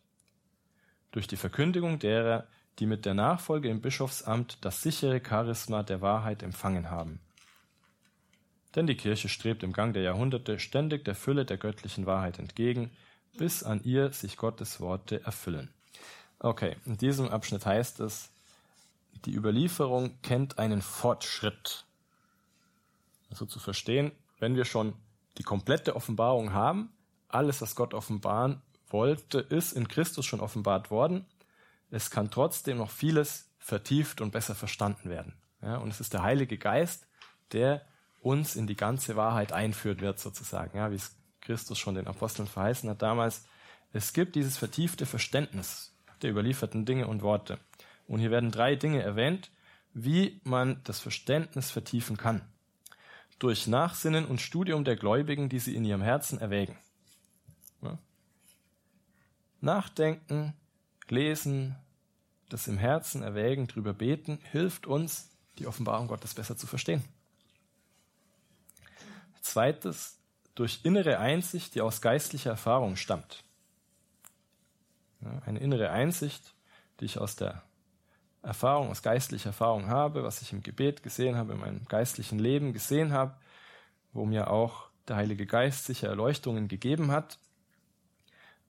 [1.12, 2.48] durch die Verkündigung derer,
[2.80, 7.20] die mit der Nachfolge im Bischofsamt das sichere Charisma der Wahrheit empfangen haben.
[8.74, 12.90] Denn die Kirche strebt im Gang der Jahrhunderte ständig der Fülle der göttlichen Wahrheit entgegen,
[13.38, 15.72] bis an ihr sich Gottes Worte erfüllen.
[16.40, 18.31] Okay, in diesem Abschnitt heißt es,
[19.24, 21.86] die Überlieferung kennt einen Fortschritt.
[23.30, 24.94] Also zu verstehen, wenn wir schon
[25.38, 26.92] die komplette Offenbarung haben,
[27.28, 31.24] alles, was Gott offenbaren wollte, ist in Christus schon offenbart worden.
[31.90, 35.34] Es kann trotzdem noch vieles vertieft und besser verstanden werden.
[35.62, 37.06] Ja, und es ist der Heilige Geist,
[37.52, 37.86] der
[38.20, 42.48] uns in die ganze Wahrheit einführt wird, sozusagen, ja, wie es Christus schon den Aposteln
[42.48, 43.44] verheißen hat damals.
[43.92, 47.58] Es gibt dieses vertiefte Verständnis der überlieferten Dinge und Worte.
[48.12, 49.50] Und hier werden drei Dinge erwähnt,
[49.94, 52.42] wie man das Verständnis vertiefen kann.
[53.38, 56.76] Durch Nachsinnen und Studium der Gläubigen, die sie in ihrem Herzen erwägen.
[57.80, 57.96] Ja.
[59.62, 60.52] Nachdenken,
[61.08, 61.74] lesen,
[62.50, 67.02] das im Herzen erwägen, drüber beten, hilft uns, die Offenbarung Gottes besser zu verstehen.
[69.40, 70.18] Zweites,
[70.54, 73.42] durch innere Einsicht, die aus geistlicher Erfahrung stammt.
[75.46, 76.52] eine innere Einsicht,
[77.00, 77.62] die ich aus der
[78.42, 82.72] Erfahrung, aus geistlicher Erfahrung habe, was ich im Gebet gesehen habe, in meinem geistlichen Leben
[82.72, 83.36] gesehen habe,
[84.12, 87.38] wo mir auch der Heilige Geist sicher Erleuchtungen gegeben hat.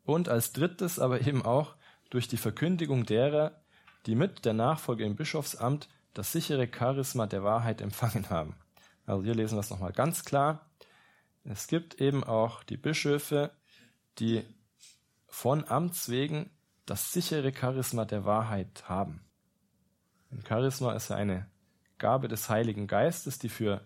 [0.05, 1.75] Und als drittes aber eben auch
[2.09, 3.63] durch die Verkündigung derer,
[4.05, 8.55] die mit der Nachfolge im Bischofsamt das sichere Charisma der Wahrheit empfangen haben.
[9.05, 10.69] Also hier lesen wir es nochmal ganz klar.
[11.43, 13.51] Es gibt eben auch die Bischöfe,
[14.19, 14.43] die
[15.27, 16.51] von Amts wegen
[16.85, 19.21] das sichere Charisma der Wahrheit haben.
[20.33, 21.47] Ein Charisma ist ja eine
[21.99, 23.85] Gabe des Heiligen Geistes, die für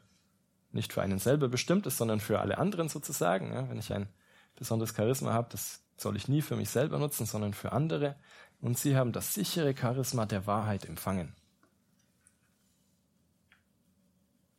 [0.71, 3.53] nicht für einen selber bestimmt ist, sondern für alle anderen sozusagen.
[3.53, 4.07] Ja, wenn ich ein
[4.55, 8.15] besonderes Charisma habe, das soll ich nie für mich selber nutzen, sondern für andere.
[8.61, 11.35] Und sie haben das sichere Charisma der Wahrheit empfangen.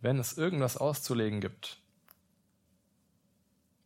[0.01, 1.81] Wenn es irgendwas auszulegen gibt,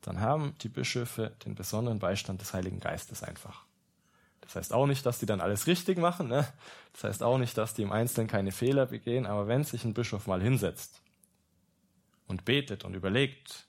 [0.03, 3.65] dann haben die Bischöfe den besonderen Beistand des Heiligen Geistes einfach.
[4.53, 6.29] Das heißt auch nicht, dass die dann alles richtig machen.
[6.29, 6.47] Ne?
[6.93, 9.25] Das heißt auch nicht, dass die im Einzelnen keine Fehler begehen.
[9.25, 11.01] Aber wenn sich ein Bischof mal hinsetzt
[12.27, 13.67] und betet und überlegt,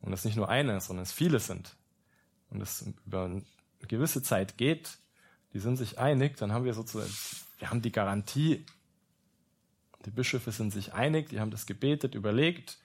[0.00, 1.76] und es nicht nur eine, sondern es viele sind,
[2.48, 3.44] und es über eine
[3.86, 4.98] gewisse Zeit geht,
[5.52, 7.14] die sind sich einig, dann haben wir sozusagen,
[7.58, 8.66] wir haben die Garantie,
[10.06, 12.78] die Bischöfe sind sich einig, die haben das gebetet, überlegt,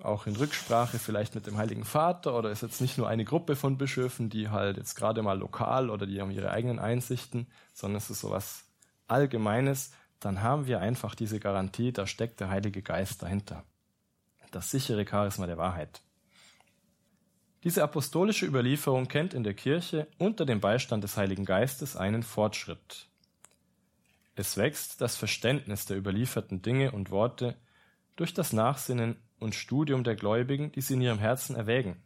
[0.00, 3.56] auch in Rücksprache vielleicht mit dem Heiligen Vater oder ist jetzt nicht nur eine Gruppe
[3.56, 7.98] von Bischöfen, die halt jetzt gerade mal lokal oder die haben ihre eigenen Einsichten, sondern
[7.98, 8.64] es ist sowas
[9.06, 13.64] Allgemeines, dann haben wir einfach diese Garantie, da steckt der Heilige Geist dahinter.
[14.50, 16.02] Das sichere Charisma der Wahrheit.
[17.64, 23.08] Diese apostolische Überlieferung kennt in der Kirche unter dem Beistand des Heiligen Geistes einen Fortschritt.
[24.34, 27.56] Es wächst das Verständnis der überlieferten Dinge und Worte
[28.16, 32.02] durch das Nachsinnen und Studium der Gläubigen, die sie in ihrem Herzen erwägen,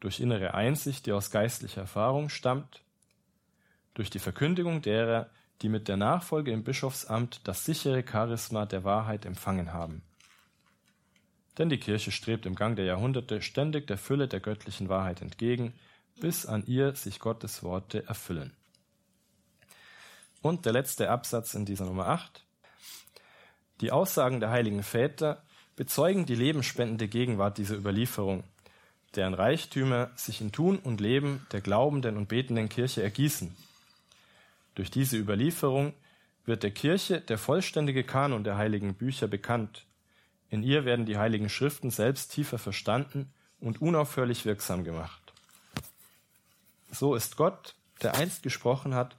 [0.00, 2.82] durch innere Einsicht, die aus geistlicher Erfahrung stammt,
[3.94, 5.30] durch die Verkündigung derer,
[5.62, 10.02] die mit der Nachfolge im Bischofsamt das sichere Charisma der Wahrheit empfangen haben.
[11.58, 15.74] Denn die Kirche strebt im Gang der Jahrhunderte ständig der Fülle der göttlichen Wahrheit entgegen,
[16.20, 18.54] bis an ihr sich Gottes Worte erfüllen.
[20.42, 22.46] Und der letzte Absatz in dieser Nummer 8.
[23.80, 25.42] Die Aussagen der heiligen Väter
[25.74, 28.44] bezeugen die lebensspendende Gegenwart dieser Überlieferung,
[29.14, 33.56] deren Reichtümer sich in Tun und Leben der glaubenden und betenden Kirche ergießen.
[34.74, 35.94] Durch diese Überlieferung
[36.44, 39.86] wird der Kirche der vollständige Kanon der heiligen Bücher bekannt,
[40.50, 45.32] in ihr werden die heiligen Schriften selbst tiefer verstanden und unaufhörlich wirksam gemacht.
[46.90, 49.16] So ist Gott, der einst gesprochen hat,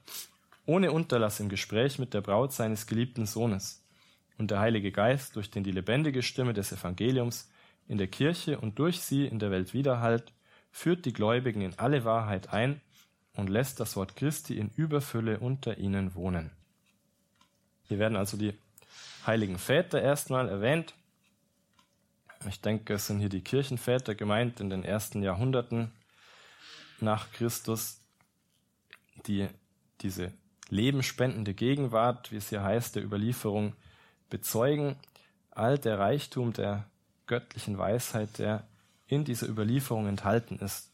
[0.66, 3.81] ohne Unterlass im Gespräch mit der Braut seines geliebten Sohnes
[4.38, 7.50] und der Heilige Geist, durch den die lebendige Stimme des Evangeliums
[7.88, 10.32] in der Kirche und durch sie in der Welt widerhallt,
[10.70, 12.80] führt die Gläubigen in alle Wahrheit ein
[13.34, 16.50] und lässt das Wort Christi in Überfülle unter ihnen wohnen.
[17.84, 18.54] Hier werden also die
[19.26, 20.94] heiligen Väter erstmal erwähnt,
[22.48, 25.92] ich denke, es sind hier die Kirchenväter gemeint in den ersten Jahrhunderten
[27.00, 28.00] nach Christus,
[29.26, 29.48] die
[30.00, 30.32] diese
[30.68, 33.74] lebenspendende Gegenwart, wie es hier heißt, der Überlieferung
[34.32, 34.96] bezeugen,
[35.50, 36.86] all der Reichtum der
[37.26, 38.64] göttlichen Weisheit, der
[39.06, 40.90] in dieser Überlieferung enthalten ist.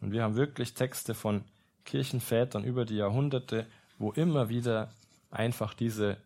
[0.00, 1.44] Und wir haben wirklich Texte von
[1.84, 3.66] Kirchenvätern über die Jahrhunderte,
[3.98, 4.90] wo immer wieder
[5.30, 6.16] einfach diese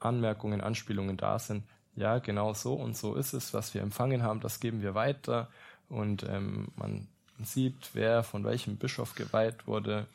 [0.00, 1.62] Anmerkungen, Anspielungen da sind,
[1.94, 5.48] ja, genau so und so ist es, was wir empfangen haben, das geben wir weiter.
[5.88, 7.06] Und ähm, man
[7.40, 10.06] sieht, wer von welchem Bischof geweiht wurde.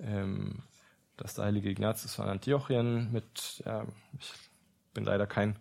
[0.00, 0.62] Ähm,
[1.16, 3.84] dass der heilige Ignatius von Antiochien mit, ja,
[4.18, 4.32] ich
[4.94, 5.58] bin leider kein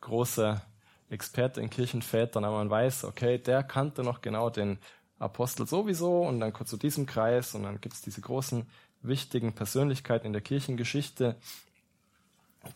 [0.00, 0.62] großer
[1.10, 4.78] Experte in Kirchenvätern, aber man weiß, okay, der kannte noch genau den
[5.18, 8.66] Apostel sowieso und dann kommt zu diesem Kreis und dann gibt's diese großen,
[9.00, 11.36] wichtigen Persönlichkeiten in der Kirchengeschichte,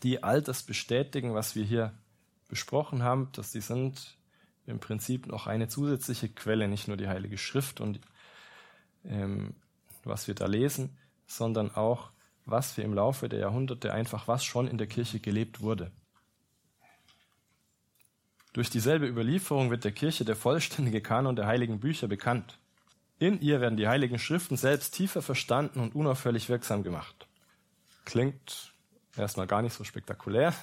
[0.03, 1.93] die all das bestätigen, was wir hier
[2.47, 4.17] besprochen haben, dass die sind
[4.65, 7.99] im Prinzip noch eine zusätzliche Quelle, nicht nur die Heilige Schrift und
[9.03, 9.55] ähm,
[10.03, 12.11] was wir da lesen, sondern auch,
[12.45, 15.91] was wir im Laufe der Jahrhunderte einfach, was schon in der Kirche gelebt wurde.
[18.53, 22.59] Durch dieselbe Überlieferung wird der Kirche der vollständige Kanon der heiligen Bücher bekannt.
[23.17, 27.27] In ihr werden die heiligen Schriften selbst tiefer verstanden und unaufhörlich wirksam gemacht.
[28.05, 28.73] Klingt
[29.15, 30.53] erstmal gar nicht so spektakulär,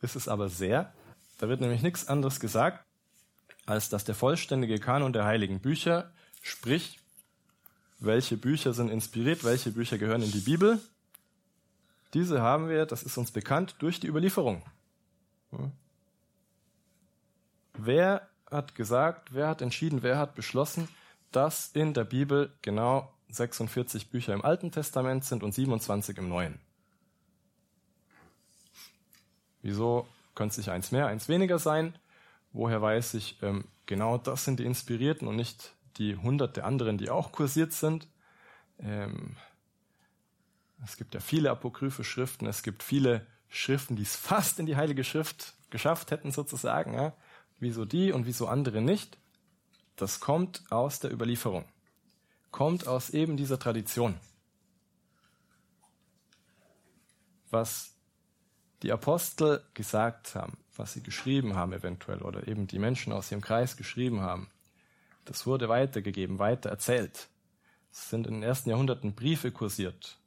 [0.00, 0.94] ist es aber sehr.
[1.38, 2.84] Da wird nämlich nichts anderes gesagt,
[3.66, 7.00] als dass der vollständige Kanon der heiligen Bücher, sprich,
[7.98, 10.80] welche Bücher sind inspiriert, welche Bücher gehören in die Bibel,
[12.14, 14.62] diese haben wir, das ist uns bekannt, durch die Überlieferung.
[17.74, 20.88] Wer hat gesagt, wer hat entschieden, wer hat beschlossen,
[21.32, 26.58] dass in der Bibel genau 46 Bücher im Alten Testament sind und 27 im Neuen?
[29.62, 31.98] Wieso könnte sich eins mehr, eins weniger sein.
[32.52, 37.10] Woher weiß ich, ähm, genau das sind die Inspirierten und nicht die hunderte anderen, die
[37.10, 38.06] auch kursiert sind.
[38.78, 39.36] Ähm,
[40.84, 44.76] es gibt ja viele apokryphe Schriften, es gibt viele Schriften, die es fast in die
[44.76, 46.94] Heilige Schrift geschafft hätten sozusagen.
[46.94, 47.14] Ja?
[47.58, 49.18] Wieso die und wieso andere nicht?
[49.96, 51.64] Das kommt aus der Überlieferung,
[52.50, 54.20] kommt aus eben dieser Tradition.
[57.50, 57.94] Was
[58.82, 63.40] die Apostel gesagt haben, was sie geschrieben haben eventuell oder eben die Menschen aus ihrem
[63.40, 64.50] Kreis geschrieben haben,
[65.24, 67.28] das wurde weitergegeben, weiter erzählt.
[67.90, 70.18] Es sind in den ersten Jahrhunderten Briefe kursiert.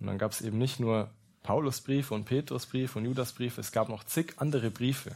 [0.00, 1.10] Und dann gab es eben nicht nur
[1.42, 5.14] Paulusbriefe und Petrusbriefe und Judasbriefe, es gab noch zig andere Briefe.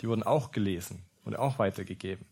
[0.00, 2.24] Die wurden auch gelesen und auch weitergegeben.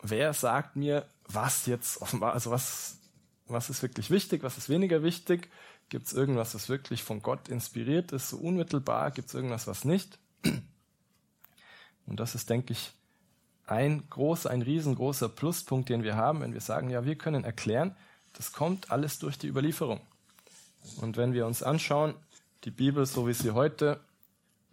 [0.00, 2.98] Wer sagt mir, was jetzt offenbar, also was,
[3.46, 5.48] was ist wirklich wichtig, was ist weniger wichtig?
[5.88, 9.10] Gibt es irgendwas, was wirklich von Gott inspiriert ist, so unmittelbar?
[9.10, 10.18] Gibt es irgendwas, was nicht?
[12.06, 12.92] Und das ist, denke ich,
[13.66, 17.96] ein großer, ein riesengroßer Pluspunkt, den wir haben, wenn wir sagen, ja, wir können erklären,
[18.34, 20.00] das kommt alles durch die Überlieferung.
[21.00, 22.14] Und wenn wir uns anschauen,
[22.64, 24.00] die Bibel, so wie sie heute,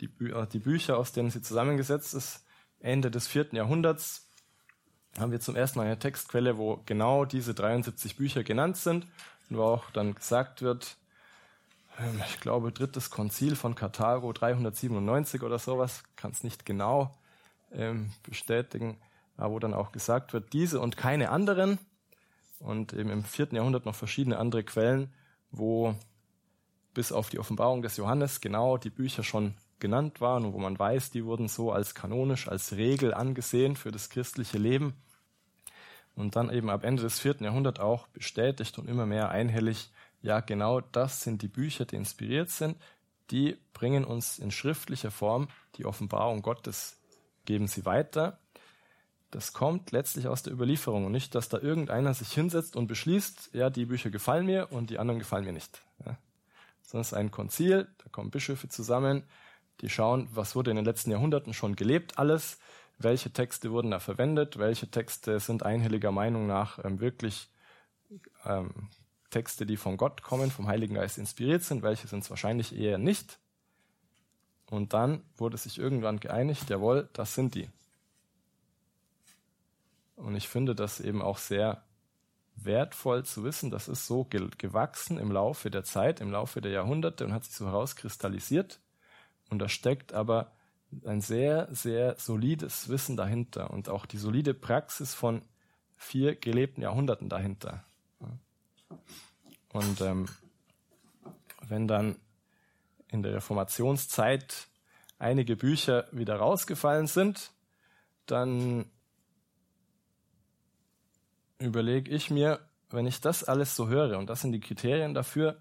[0.01, 2.45] die, Bü äh, die Bücher, aus denen sie zusammengesetzt ist,
[2.79, 4.27] Ende des vierten Jahrhunderts,
[5.17, 9.07] haben wir zum ersten Mal eine Textquelle, wo genau diese 73 Bücher genannt sind
[9.49, 10.97] und wo auch dann gesagt wird,
[11.99, 17.15] ähm, ich glaube, drittes Konzil von Karthago 397 oder sowas, kann es nicht genau
[17.71, 18.97] ähm, bestätigen,
[19.35, 21.79] aber wo dann auch gesagt wird, diese und keine anderen
[22.59, 25.13] und eben im vierten Jahrhundert noch verschiedene andere Quellen,
[25.51, 25.95] wo
[26.93, 30.77] bis auf die Offenbarung des Johannes genau die Bücher schon genannt waren und wo man
[30.77, 34.93] weiß, die wurden so als kanonisch, als Regel angesehen für das christliche Leben.
[36.15, 39.91] Und dann eben ab Ende des vierten Jahrhunderts auch bestätigt und immer mehr einhellig,
[40.21, 42.75] ja, genau das sind die Bücher, die inspiriert sind,
[43.31, 46.99] die bringen uns in schriftlicher Form die Offenbarung Gottes,
[47.45, 48.39] geben sie weiter.
[49.31, 53.51] Das kommt letztlich aus der Überlieferung und nicht, dass da irgendeiner sich hinsetzt und beschließt,
[53.53, 55.81] ja, die Bücher gefallen mir und die anderen gefallen mir nicht.
[56.05, 56.17] Ja.
[56.81, 59.23] Sondern es ist ein Konzil, da kommen Bischöfe zusammen,
[59.81, 62.57] die schauen, was wurde in den letzten Jahrhunderten schon gelebt, alles,
[62.97, 67.49] welche Texte wurden da verwendet, welche Texte sind einhelliger Meinung nach ähm, wirklich
[68.45, 68.89] ähm,
[69.29, 72.97] Texte, die von Gott kommen, vom Heiligen Geist inspiriert sind, welche sind es wahrscheinlich eher
[72.97, 73.39] nicht.
[74.69, 77.69] Und dann wurde sich irgendwann geeinigt, jawohl, das sind die.
[80.19, 81.83] Und ich finde das eben auch sehr
[82.55, 87.25] wertvoll zu wissen, das ist so gewachsen im Laufe der Zeit, im Laufe der Jahrhunderte
[87.25, 88.79] und hat sich so herauskristallisiert.
[89.49, 90.51] Und da steckt aber
[91.05, 95.41] ein sehr, sehr solides Wissen dahinter und auch die solide Praxis von
[95.95, 97.83] vier gelebten Jahrhunderten dahinter.
[99.71, 100.27] Und ähm,
[101.67, 102.17] wenn dann
[103.07, 104.67] in der Reformationszeit
[105.17, 107.51] einige Bücher wieder rausgefallen sind,
[108.25, 108.85] dann
[111.59, 115.59] überlege ich mir, wenn ich das alles so höre, und das sind die Kriterien dafür,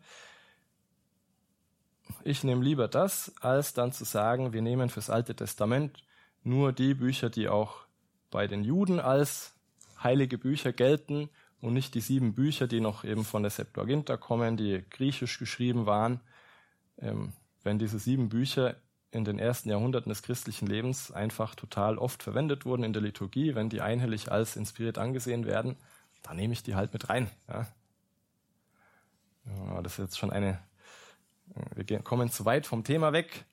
[2.24, 6.02] ich nehme lieber das, als dann zu sagen, wir nehmen fürs Alte Testament
[6.42, 7.86] nur die Bücher, die auch
[8.30, 9.54] bei den Juden als
[10.02, 11.28] heilige Bücher gelten
[11.60, 15.86] und nicht die sieben Bücher, die noch eben von der Septuaginta kommen, die griechisch geschrieben
[15.86, 16.20] waren.
[16.98, 17.32] Ähm,
[17.62, 18.76] wenn diese sieben Bücher
[19.10, 23.54] in den ersten Jahrhunderten des christlichen Lebens einfach total oft verwendet wurden in der Liturgie,
[23.54, 25.76] wenn die einhellig als inspiriert angesehen werden,
[26.22, 27.30] dann nehme ich die halt mit rein.
[27.48, 27.66] Ja.
[29.46, 30.60] Ja, das ist jetzt schon eine
[31.74, 33.44] wir kommen zu weit vom Thema weg.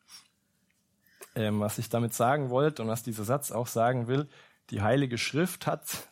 [1.36, 4.30] Ähm, was ich damit sagen wollte und was dieser Satz auch sagen will,
[4.70, 6.08] die Heilige Schrift hat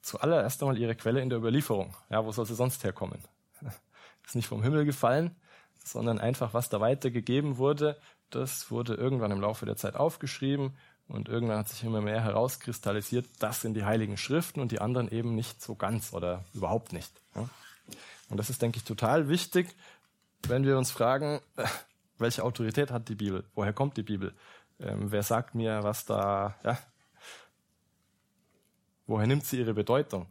[0.00, 1.94] zuallererst einmal ihre Quelle in der Überlieferung.
[2.08, 3.22] Ja, wo soll sie sonst herkommen?
[4.26, 5.36] Ist nicht vom Himmel gefallen,
[5.84, 10.76] sondern einfach, was da weitergegeben wurde, das wurde irgendwann im Laufe der Zeit aufgeschrieben
[11.08, 15.10] und irgendwann hat sich immer mehr herauskristallisiert, das sind die heiligen Schriften und die anderen
[15.10, 17.12] eben nicht so ganz oder überhaupt nicht.
[18.28, 19.74] Und das ist, denke ich, total wichtig,
[20.46, 21.40] wenn wir uns fragen,
[22.18, 23.44] welche Autorität hat die Bibel?
[23.54, 24.34] Woher kommt die Bibel?
[24.78, 26.78] Ähm, wer sagt mir, was da, ja?
[29.06, 30.26] Woher nimmt sie ihre Bedeutung?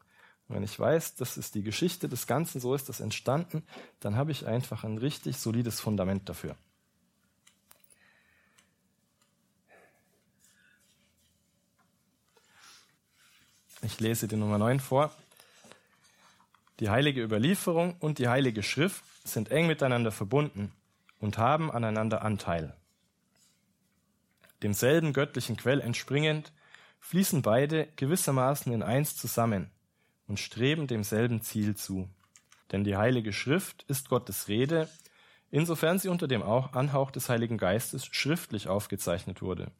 [0.47, 3.63] Und wenn ich weiß, das ist die Geschichte des Ganzen, so ist das entstanden,
[3.99, 6.55] dann habe ich einfach ein richtig solides Fundament dafür.
[13.81, 15.11] Ich lese die Nummer 9 vor.
[16.79, 20.73] Die heilige Überlieferung und die heilige Schrift sind eng miteinander verbunden
[21.19, 22.75] und haben aneinander Anteil.
[24.63, 26.51] Demselben göttlichen Quell entspringend,
[26.99, 29.71] fließen beide gewissermaßen in eins zusammen
[30.27, 32.09] und streben demselben Ziel zu.
[32.73, 34.89] Denn die Heilige Schrift ist Gottes Rede,
[35.51, 39.71] insofern sie unter dem Anhauch des Heiligen Geistes schriftlich aufgezeichnet wurde.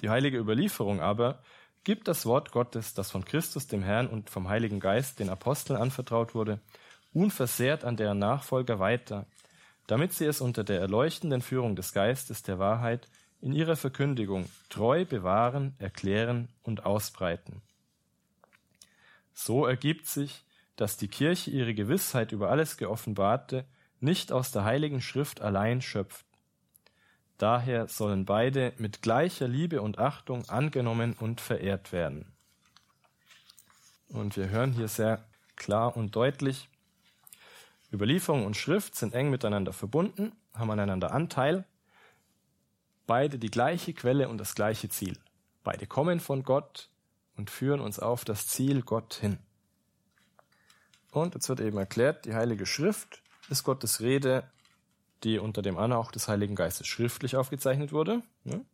[0.00, 1.42] Die heilige Überlieferung aber
[1.88, 5.80] gibt das Wort Gottes, das von Christus dem Herrn und vom Heiligen Geist den Aposteln
[5.80, 6.60] anvertraut wurde,
[7.14, 9.24] unversehrt an deren Nachfolger weiter,
[9.86, 13.08] damit sie es unter der erleuchtenden Führung des Geistes der Wahrheit
[13.40, 17.62] in ihrer Verkündigung treu bewahren, erklären und ausbreiten.
[19.32, 20.44] So ergibt sich,
[20.76, 23.64] dass die Kirche ihre Gewissheit über alles Geoffenbarte
[23.98, 26.26] nicht aus der Heiligen Schrift allein schöpft.
[27.38, 32.32] Daher sollen beide mit gleicher Liebe und Achtung angenommen und verehrt werden.
[34.08, 35.24] Und wir hören hier sehr
[35.54, 36.68] klar und deutlich,
[37.92, 41.64] Überlieferung und Schrift sind eng miteinander verbunden, haben aneinander Anteil,
[43.06, 45.16] beide die gleiche Quelle und das gleiche Ziel.
[45.64, 46.90] Beide kommen von Gott
[47.36, 49.38] und führen uns auf das Ziel Gott hin.
[51.12, 54.44] Und jetzt wird eben erklärt, die Heilige Schrift ist Gottes Rede,
[55.24, 58.22] die unter dem Anhauch des Heiligen Geistes schriftlich aufgezeichnet wurde.
[58.44, 58.66] Und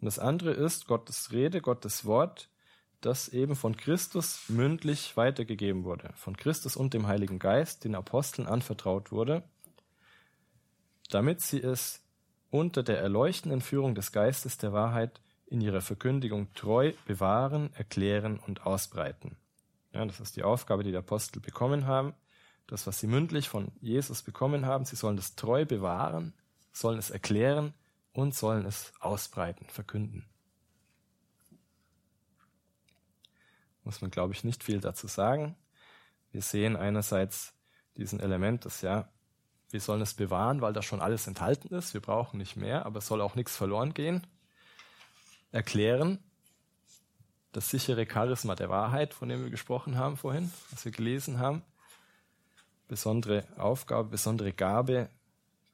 [0.00, 2.48] das andere ist Gottes Rede, Gottes Wort,
[3.00, 8.48] das eben von Christus mündlich weitergegeben wurde, von Christus und dem Heiligen Geist den Aposteln
[8.48, 9.44] anvertraut wurde,
[11.10, 12.04] damit sie es
[12.50, 18.66] unter der erleuchtenden Führung des Geistes der Wahrheit in ihrer Verkündigung treu bewahren, erklären und
[18.66, 19.36] ausbreiten.
[19.92, 22.14] Ja, das ist die Aufgabe, die die Apostel bekommen haben.
[22.68, 26.34] Das, was sie mündlich von Jesus bekommen haben, sie sollen das treu bewahren,
[26.70, 27.72] sollen es erklären
[28.12, 30.28] und sollen es ausbreiten, verkünden.
[33.84, 35.56] Muss man, glaube ich, nicht viel dazu sagen.
[36.30, 37.54] Wir sehen einerseits
[37.96, 39.08] diesen Element, dass ja,
[39.70, 41.94] wir sollen es bewahren, weil da schon alles enthalten ist.
[41.94, 44.26] Wir brauchen nicht mehr, aber es soll auch nichts verloren gehen.
[45.52, 46.22] Erklären,
[47.52, 51.62] das sichere Charisma der Wahrheit, von dem wir gesprochen haben vorhin, was wir gelesen haben.
[52.88, 55.10] Besondere Aufgabe, besondere Gabe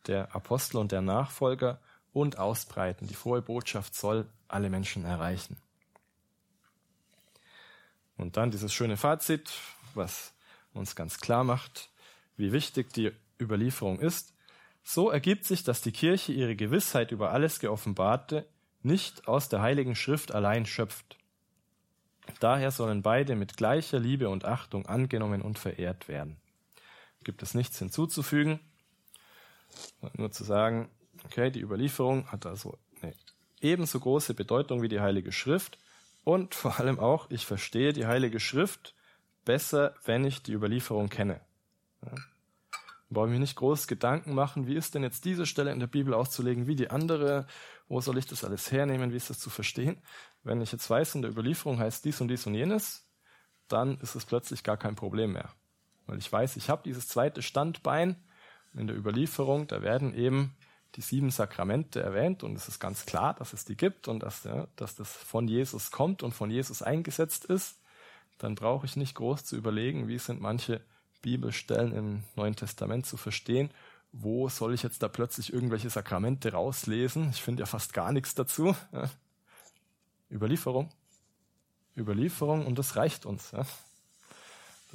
[0.06, 1.80] der Apostel und der Nachfolger
[2.12, 3.06] und ausbreiten.
[3.06, 5.56] Die frohe Botschaft soll alle Menschen erreichen.
[8.16, 9.50] Und dann dieses schöne Fazit,
[9.94, 10.32] was
[10.72, 11.90] uns ganz klar macht,
[12.36, 14.34] wie wichtig die Überlieferung ist.
[14.82, 18.46] So ergibt sich, dass die Kirche ihre Gewissheit über alles Geoffenbarte
[18.82, 21.16] nicht aus der Heiligen Schrift allein schöpft.
[22.40, 26.36] Daher sollen beide mit gleicher Liebe und Achtung angenommen und verehrt werden.
[27.24, 28.60] Gibt es nichts hinzuzufügen,
[30.14, 30.90] nur zu sagen,
[31.24, 33.14] okay, die Überlieferung hat also eine
[33.60, 35.78] ebenso große Bedeutung wie die Heilige Schrift
[36.22, 38.94] und vor allem auch, ich verstehe die Heilige Schrift
[39.44, 41.40] besser, wenn ich die Überlieferung kenne.
[42.02, 42.12] Ja.
[43.10, 46.14] Brauche mir nicht groß Gedanken machen, wie ist denn jetzt diese Stelle in der Bibel
[46.14, 47.46] auszulegen, wie die andere,
[47.86, 50.02] wo soll ich das alles hernehmen, wie ist das zu verstehen?
[50.42, 53.06] Wenn ich jetzt weiß, in der Überlieferung heißt dies und dies und jenes,
[53.68, 55.50] dann ist es plötzlich gar kein Problem mehr.
[56.06, 58.16] Weil ich weiß, ich habe dieses zweite Standbein
[58.74, 60.54] in der Überlieferung, da werden eben
[60.96, 64.44] die sieben Sakramente erwähnt und es ist ganz klar, dass es die gibt und dass,
[64.44, 67.78] ja, dass das von Jesus kommt und von Jesus eingesetzt ist,
[68.38, 70.80] dann brauche ich nicht groß zu überlegen, wie sind manche
[71.22, 73.70] Bibelstellen im Neuen Testament zu verstehen.
[74.12, 77.30] Wo soll ich jetzt da plötzlich irgendwelche Sakramente rauslesen?
[77.30, 78.76] Ich finde ja fast gar nichts dazu.
[80.30, 80.90] Überlieferung.
[81.96, 83.50] Überlieferung und das reicht uns.
[83.52, 83.64] Ja.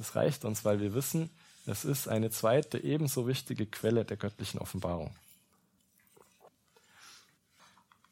[0.00, 1.28] Das reicht uns, weil wir wissen,
[1.66, 5.14] es ist eine zweite ebenso wichtige Quelle der göttlichen Offenbarung.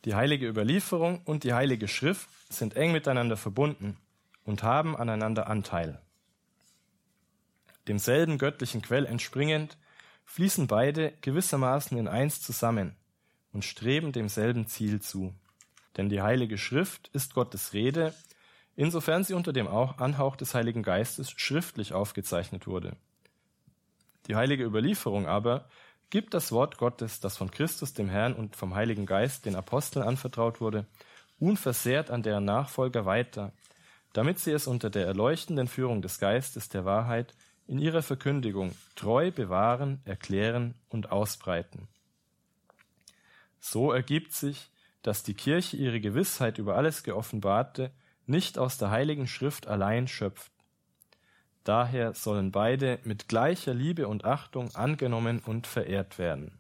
[0.04, 3.96] Die heilige Überlieferung und die heilige Schrift sind eng miteinander verbunden
[4.44, 5.98] und haben aneinander Anteil.
[7.88, 9.78] Demselben göttlichen Quell entspringend,
[10.26, 12.96] fließen beide gewissermaßen in eins zusammen
[13.54, 15.32] und streben demselben Ziel zu.
[15.96, 18.12] Denn die heilige Schrift ist Gottes Rede,
[18.78, 22.96] insofern sie unter dem Anhauch des Heiligen Geistes schriftlich aufgezeichnet wurde.
[24.28, 25.68] Die heilige Überlieferung aber
[26.10, 30.06] gibt das Wort Gottes, das von Christus dem Herrn und vom Heiligen Geist den Aposteln
[30.06, 30.86] anvertraut wurde,
[31.40, 33.52] unversehrt an deren Nachfolger weiter,
[34.12, 37.34] damit sie es unter der erleuchtenden Führung des Geistes der Wahrheit
[37.66, 41.88] in ihrer Verkündigung treu bewahren, erklären und ausbreiten.
[43.58, 44.70] So ergibt sich,
[45.02, 47.90] dass die Kirche ihre Gewissheit über alles Geoffenbarte
[48.28, 50.52] nicht aus der Heiligen Schrift allein schöpft,
[51.68, 56.58] Daher sollen beide mit gleicher Liebe und Achtung angenommen und verehrt werden.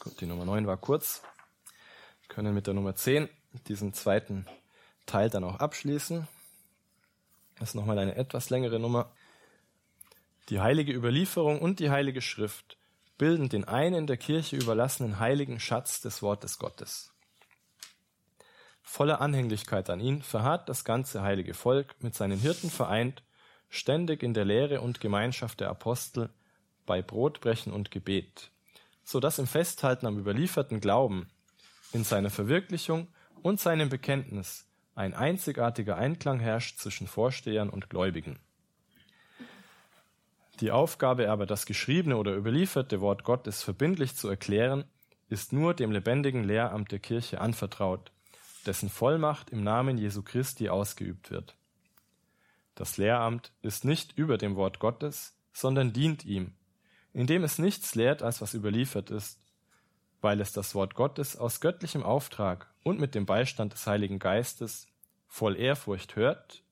[0.00, 1.22] Gut, die Nummer 9 war kurz.
[2.20, 3.30] Wir können mit der Nummer 10
[3.68, 4.44] diesen zweiten
[5.06, 6.28] Teil dann auch abschließen.
[7.58, 9.10] Das ist nochmal eine etwas längere Nummer.
[10.50, 12.76] Die heilige Überlieferung und die heilige Schrift
[13.16, 17.14] bilden den einen der Kirche überlassenen heiligen Schatz des Wortes Gottes.
[18.92, 23.22] Voller Anhänglichkeit an ihn verharrt das ganze heilige Volk mit seinen Hirten vereint,
[23.68, 26.28] ständig in der Lehre und Gemeinschaft der Apostel,
[26.86, 28.50] bei Brotbrechen und Gebet,
[29.04, 31.30] so dass im Festhalten am überlieferten Glauben,
[31.92, 33.06] in seiner Verwirklichung
[33.42, 34.66] und seinem Bekenntnis
[34.96, 38.40] ein einzigartiger Einklang herrscht zwischen Vorstehern und Gläubigen.
[40.58, 44.84] Die Aufgabe aber, das geschriebene oder überlieferte Wort Gottes verbindlich zu erklären,
[45.28, 48.10] ist nur dem lebendigen Lehramt der Kirche anvertraut,
[48.62, 51.56] dessen Vollmacht im Namen Jesu Christi ausgeübt wird.
[52.74, 56.54] Das Lehramt ist nicht über dem Wort Gottes, sondern dient ihm,
[57.12, 59.40] indem es nichts lehrt, als was überliefert ist,
[60.20, 64.86] weil es das Wort Gottes aus göttlichem Auftrag und mit dem Beistand des Heiligen Geistes
[65.26, 66.62] voll Ehrfurcht hört,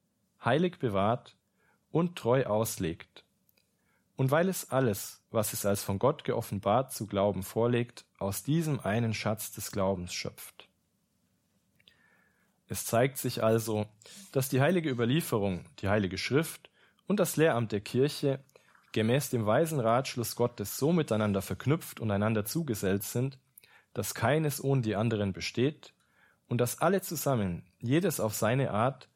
[0.44, 1.36] heilig bewahrt
[1.90, 3.24] und treu auslegt.
[4.16, 8.80] Und weil es alles, was es als von Gott geoffenbart zu glauben vorlegt, aus diesem
[8.80, 10.67] einen Schatz des Glaubens schöpft.
[12.68, 13.86] Es zeigt sich also,
[14.32, 16.70] dass die heilige Überlieferung, die heilige Schrift
[17.06, 18.40] und das Lehramt der Kirche
[18.92, 23.38] gemäß dem weisen Ratschluss Gottes so miteinander verknüpft und einander zugesellt sind,
[23.94, 25.94] dass keines ohne die anderen besteht
[26.46, 29.08] und dass alle zusammen, jedes auf seine Art,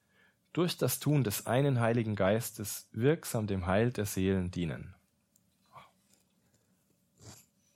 [0.52, 4.94] durch das Tun des einen Heiligen Geistes wirksam dem Heil der Seelen dienen.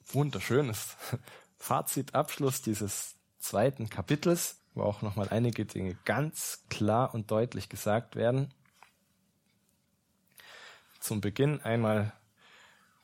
[0.08, 0.96] Wunderschönes
[1.58, 8.14] Fazit, Abschluss dieses zweiten Kapitels, wo auch nochmal einige Dinge ganz klar und deutlich gesagt
[8.14, 8.52] werden.
[11.00, 12.12] Zum Beginn einmal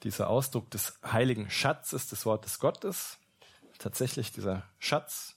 [0.02, 3.18] dieser Ausdruck des heiligen Schatzes des Wortes Gottes.
[3.78, 5.36] Tatsächlich dieser Schatz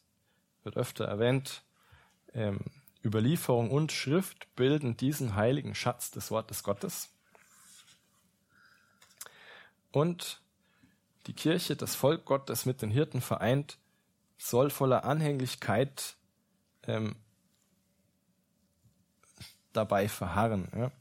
[0.63, 1.63] wird öfter erwähnt.
[2.33, 2.59] Ähm,
[3.03, 7.09] Überlieferung und Schrift bilden diesen heiligen Schatz des Wortes Gottes.
[9.91, 10.41] Und
[11.27, 13.77] die Kirche, das Volk Gottes mit den Hirten vereint,
[14.37, 16.17] soll voller Anhänglichkeit
[16.87, 17.15] ähm,
[19.73, 20.67] dabei verharren.
[20.75, 20.91] Ja.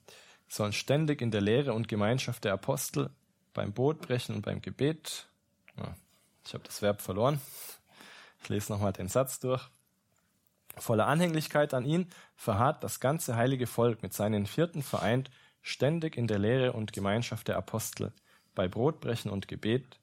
[0.49, 3.11] Sollen ständig in der Lehre und Gemeinschaft der Apostel,
[3.53, 5.26] beim Brotbrechen und beim Gebet.
[5.76, 5.95] Ja,
[6.47, 7.41] ich habe das Verb verloren.
[8.43, 9.68] Ich lese nochmal den Satz durch.
[10.76, 15.30] Voller Anhänglichkeit an ihn verharrt das ganze heilige Volk mit seinen Vierten vereint,
[15.62, 18.12] ständig in der Lehre und Gemeinschaft der Apostel,
[18.55, 19.99] bei Brotbrechen und Gebet,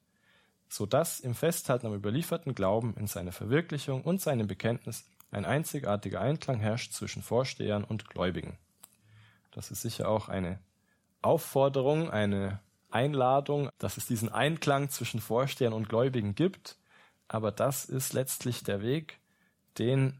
[0.68, 6.20] so dass im Festhalten am überlieferten Glauben in seiner Verwirklichung und seinem Bekenntnis ein einzigartiger
[6.20, 8.58] Einklang herrscht zwischen Vorstehern und Gläubigen.
[9.50, 10.60] Das ist sicher auch eine
[11.22, 12.60] Aufforderung, eine
[12.90, 16.76] Einladung, dass es diesen Einklang zwischen Vorstehern und Gläubigen gibt,
[17.28, 19.18] aber das ist letztlich der Weg,
[19.78, 20.18] den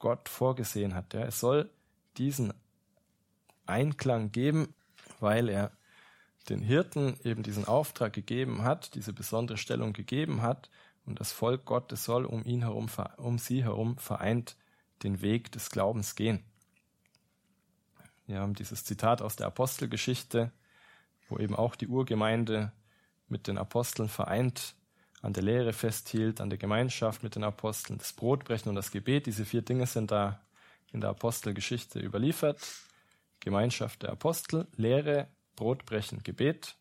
[0.00, 1.14] Gott vorgesehen hat.
[1.14, 1.70] Es soll
[2.16, 2.52] diesen
[3.66, 4.74] Einklang geben,
[5.20, 5.70] weil er
[6.48, 10.68] den Hirten eben diesen Auftrag gegeben hat, diese besondere Stellung gegeben hat
[11.04, 14.56] und das Volk Gottes soll um ihn herum, um sie herum vereint
[15.02, 16.44] den Weg des Glaubens gehen.
[18.26, 20.52] Wir haben dieses Zitat aus der Apostelgeschichte,
[21.28, 22.72] wo eben auch die Urgemeinde
[23.28, 24.76] mit den Aposteln vereint
[25.22, 29.26] an der Lehre festhielt, an der Gemeinschaft mit den Aposteln, das Brotbrechen und das Gebet.
[29.26, 30.40] Diese vier Dinge sind da
[30.92, 32.60] in der Apostelgeschichte überliefert.
[33.40, 36.76] Gemeinschaft der Apostel, Lehre, Brotbrechen, Gebet.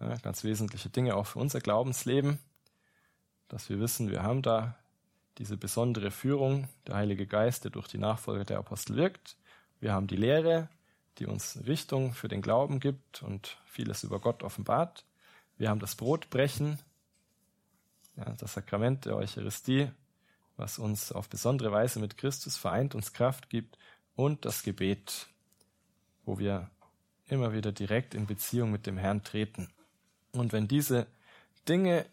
[0.00, 2.38] Ja, ganz wesentliche Dinge auch für unser Glaubensleben,
[3.48, 4.76] dass wir wissen, wir haben da
[5.38, 9.36] diese besondere Führung, der Heilige Geist, der durch die Nachfolge der Apostel wirkt.
[9.80, 10.68] Wir haben die Lehre,
[11.18, 15.04] die uns Richtung für den Glauben gibt und vieles über Gott offenbart.
[15.56, 16.78] Wir haben das Brotbrechen,
[18.16, 19.90] ja, das Sakrament der Eucharistie,
[20.56, 23.78] was uns auf besondere Weise mit Christus vereint, uns Kraft gibt
[24.16, 25.28] und das Gebet,
[26.24, 26.68] wo wir
[27.26, 29.68] immer wieder direkt in Beziehung mit dem Herrn treten.
[30.32, 31.06] Und wenn diese
[31.68, 32.06] Dinge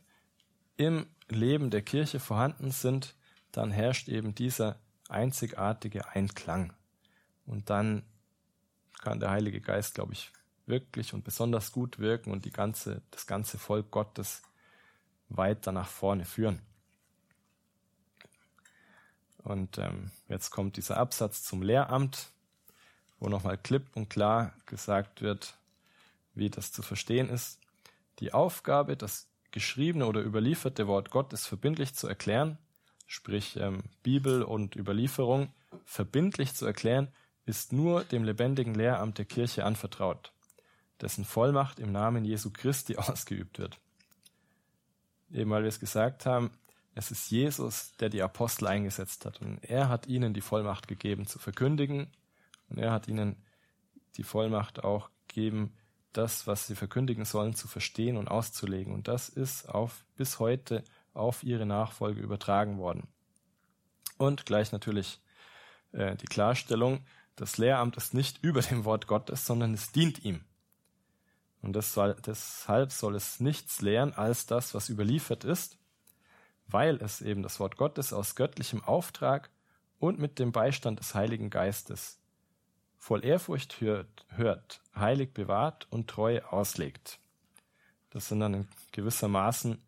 [0.77, 3.15] im Leben der Kirche vorhanden sind,
[3.51, 4.77] dann herrscht eben dieser
[5.09, 6.73] einzigartige Einklang.
[7.45, 8.03] Und dann
[9.01, 10.31] kann der Heilige Geist, glaube ich,
[10.65, 14.41] wirklich und besonders gut wirken und die ganze, das ganze Volk Gottes
[15.29, 16.61] weiter nach vorne führen.
[19.37, 22.31] Und ähm, jetzt kommt dieser Absatz zum Lehramt,
[23.19, 25.55] wo nochmal klipp und klar gesagt wird,
[26.33, 27.59] wie das zu verstehen ist.
[28.19, 32.59] Die Aufgabe, das geschriebene oder überlieferte Wort Gottes verbindlich zu erklären,
[33.07, 35.51] sprich ähm, Bibel und Überlieferung
[35.83, 37.07] verbindlich zu erklären,
[37.47, 40.31] ist nur dem lebendigen Lehramt der Kirche anvertraut,
[41.01, 43.79] dessen Vollmacht im Namen Jesu Christi ausgeübt wird
[45.35, 46.51] eben weil wir es gesagt haben,
[46.93, 49.41] es ist Jesus, der die Apostel eingesetzt hat.
[49.41, 52.07] Und er hat ihnen die Vollmacht gegeben zu verkündigen.
[52.69, 53.35] Und er hat ihnen
[54.15, 55.73] die Vollmacht auch gegeben,
[56.17, 58.93] das, was sie verkündigen sollen, zu verstehen und auszulegen.
[58.93, 63.07] Und das ist auf, bis heute auf ihre Nachfolge übertragen worden.
[64.17, 65.19] Und gleich natürlich
[65.91, 67.05] äh, die Klarstellung,
[67.35, 70.43] das Lehramt ist nicht über dem Wort Gottes, sondern es dient ihm.
[71.61, 75.79] Und deshalb soll es nichts lehren als das, was überliefert ist,
[76.67, 79.49] weil es eben das Wort Gottes aus göttlichem Auftrag
[79.97, 82.19] und mit dem Beistand des Heiligen Geistes
[83.05, 87.19] voll Ehrfurcht hört, hört, heilig bewahrt und treu auslegt.
[88.09, 89.79] Das sind dann in gewissermaßen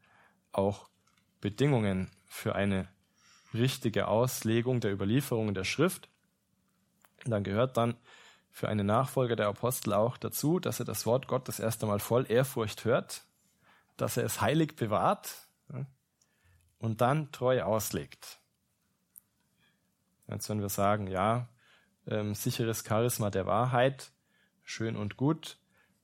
[0.52, 0.88] auch
[1.42, 2.88] Bedingungen für eine
[3.56, 6.10] richtige Auslegung der Überlieferungen der Schrift.
[7.26, 7.96] Dann gehört dann
[8.52, 12.30] für einen Nachfolger der Apostel auch dazu, dass er das Wort Gottes erst einmal voll
[12.30, 13.26] Ehrfurcht hört,
[13.96, 15.48] dass er es heilig bewahrt
[16.78, 18.38] und dann treu auslegt.
[20.28, 21.50] Jetzt wenn wir sagen, ja,
[22.08, 24.12] ähm, sicheres Charisma der Wahrheit,
[24.64, 25.58] schön und gut,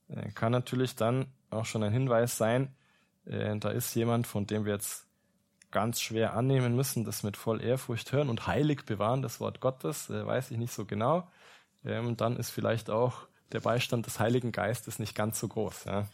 [0.08, 2.74] äh, kann natürlich dann auch schon ein Hinweis sein,
[3.26, 5.06] äh, da ist jemand, von dem wir jetzt
[5.70, 10.08] ganz schwer annehmen müssen, das mit voll Ehrfurcht hören und heilig bewahren, das Wort Gottes,
[10.08, 11.28] äh, weiß ich nicht so genau.
[11.84, 15.84] Ähm, dann ist vielleicht auch der Beistand des Heiligen Geistes nicht ganz so groß.
[15.84, 16.08] Ja.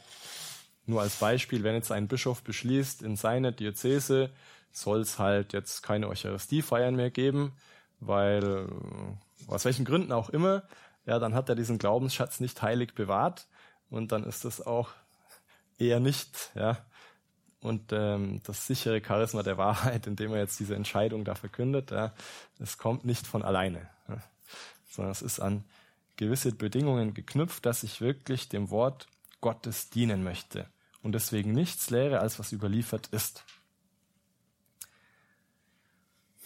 [0.86, 4.30] Nur als Beispiel, wenn jetzt ein Bischof beschließt, in seiner Diözese
[4.72, 7.52] soll es halt jetzt keine Eucharistiefeiern mehr geben,
[8.00, 10.62] weil äh, aus welchen Gründen auch immer,
[11.06, 13.46] ja, dann hat er diesen Glaubensschatz nicht heilig bewahrt
[13.88, 14.90] und dann ist das auch
[15.78, 16.78] eher nicht, ja,
[17.60, 22.12] und ähm, das sichere Charisma der Wahrheit, indem er jetzt diese Entscheidung da verkündet, ja,
[22.58, 24.18] das kommt nicht von alleine, ja,
[24.90, 25.64] sondern es ist an
[26.16, 29.06] gewisse Bedingungen geknüpft, dass ich wirklich dem Wort
[29.40, 30.66] Gottes dienen möchte.
[31.02, 33.44] Und deswegen nichts lehre, als was überliefert ist.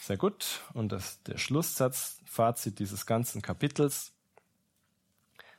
[0.07, 0.61] Sehr gut.
[0.75, 4.13] Und das, der Schlusssatz, Fazit dieses ganzen Kapitels.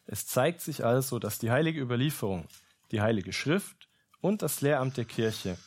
[0.06, 2.48] Es zeigt sich also, dass die heilige Überlieferung,
[2.92, 3.90] die heilige Schrift
[4.22, 5.58] und das Lehramt der Kirche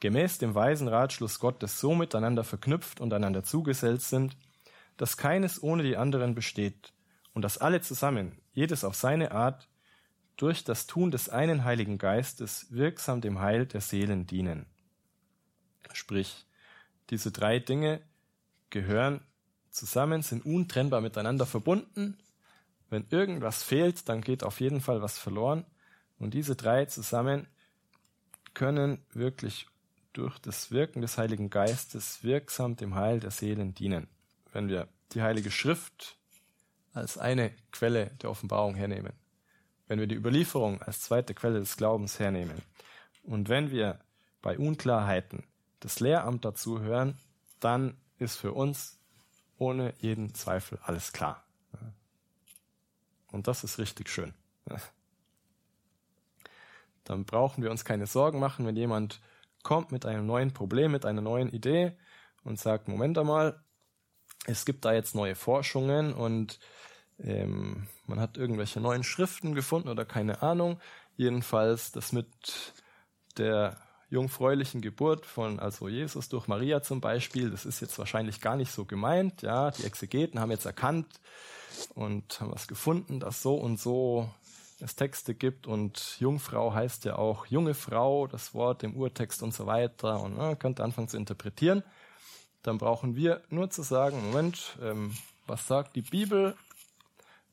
[0.00, 4.38] gemäß dem weisen Ratschluss Gottes so miteinander verknüpft und einander zugesellt sind,
[4.96, 6.94] dass keines ohne die anderen besteht
[7.34, 9.68] und dass alle zusammen, jedes auf seine Art,
[10.38, 14.64] durch das Tun des einen Heiligen Geistes wirksam dem Heil der Seelen dienen.
[15.92, 16.47] Sprich,
[17.10, 18.02] diese drei Dinge
[18.70, 19.20] gehören
[19.70, 22.18] zusammen, sind untrennbar miteinander verbunden.
[22.90, 25.64] Wenn irgendwas fehlt, dann geht auf jeden Fall was verloren.
[26.18, 27.46] Und diese drei zusammen
[28.54, 29.66] können wirklich
[30.12, 34.08] durch das Wirken des Heiligen Geistes wirksam dem Heil der Seelen dienen.
[34.52, 36.16] Wenn wir die Heilige Schrift
[36.92, 39.12] als eine Quelle der Offenbarung hernehmen,
[39.86, 42.60] wenn wir die Überlieferung als zweite Quelle des Glaubens hernehmen
[43.22, 44.00] und wenn wir
[44.42, 45.44] bei Unklarheiten
[45.80, 47.18] das Lehramt dazu hören,
[47.60, 48.98] dann ist für uns
[49.58, 51.44] ohne jeden Zweifel alles klar.
[53.30, 54.34] Und das ist richtig schön.
[57.04, 59.20] Dann brauchen wir uns keine Sorgen machen, wenn jemand
[59.62, 61.96] kommt mit einem neuen Problem, mit einer neuen Idee
[62.44, 63.62] und sagt, Moment einmal,
[64.46, 66.58] es gibt da jetzt neue Forschungen und
[67.18, 70.80] ähm, man hat irgendwelche neuen Schriften gefunden oder keine Ahnung.
[71.16, 72.28] Jedenfalls das mit
[73.36, 73.76] der
[74.10, 78.72] jungfräulichen Geburt von also Jesus durch Maria zum Beispiel, das ist jetzt wahrscheinlich gar nicht
[78.72, 79.42] so gemeint.
[79.42, 81.06] Ja, die Exegeten haben jetzt erkannt
[81.94, 84.30] und haben was gefunden, dass so und so
[84.80, 89.52] es Texte gibt und Jungfrau heißt ja auch junge Frau, das Wort im Urtext und
[89.52, 91.82] so weiter und man könnte anfangen zu interpretieren.
[92.62, 95.14] Dann brauchen wir nur zu sagen, Moment, ähm,
[95.46, 96.54] was sagt die Bibel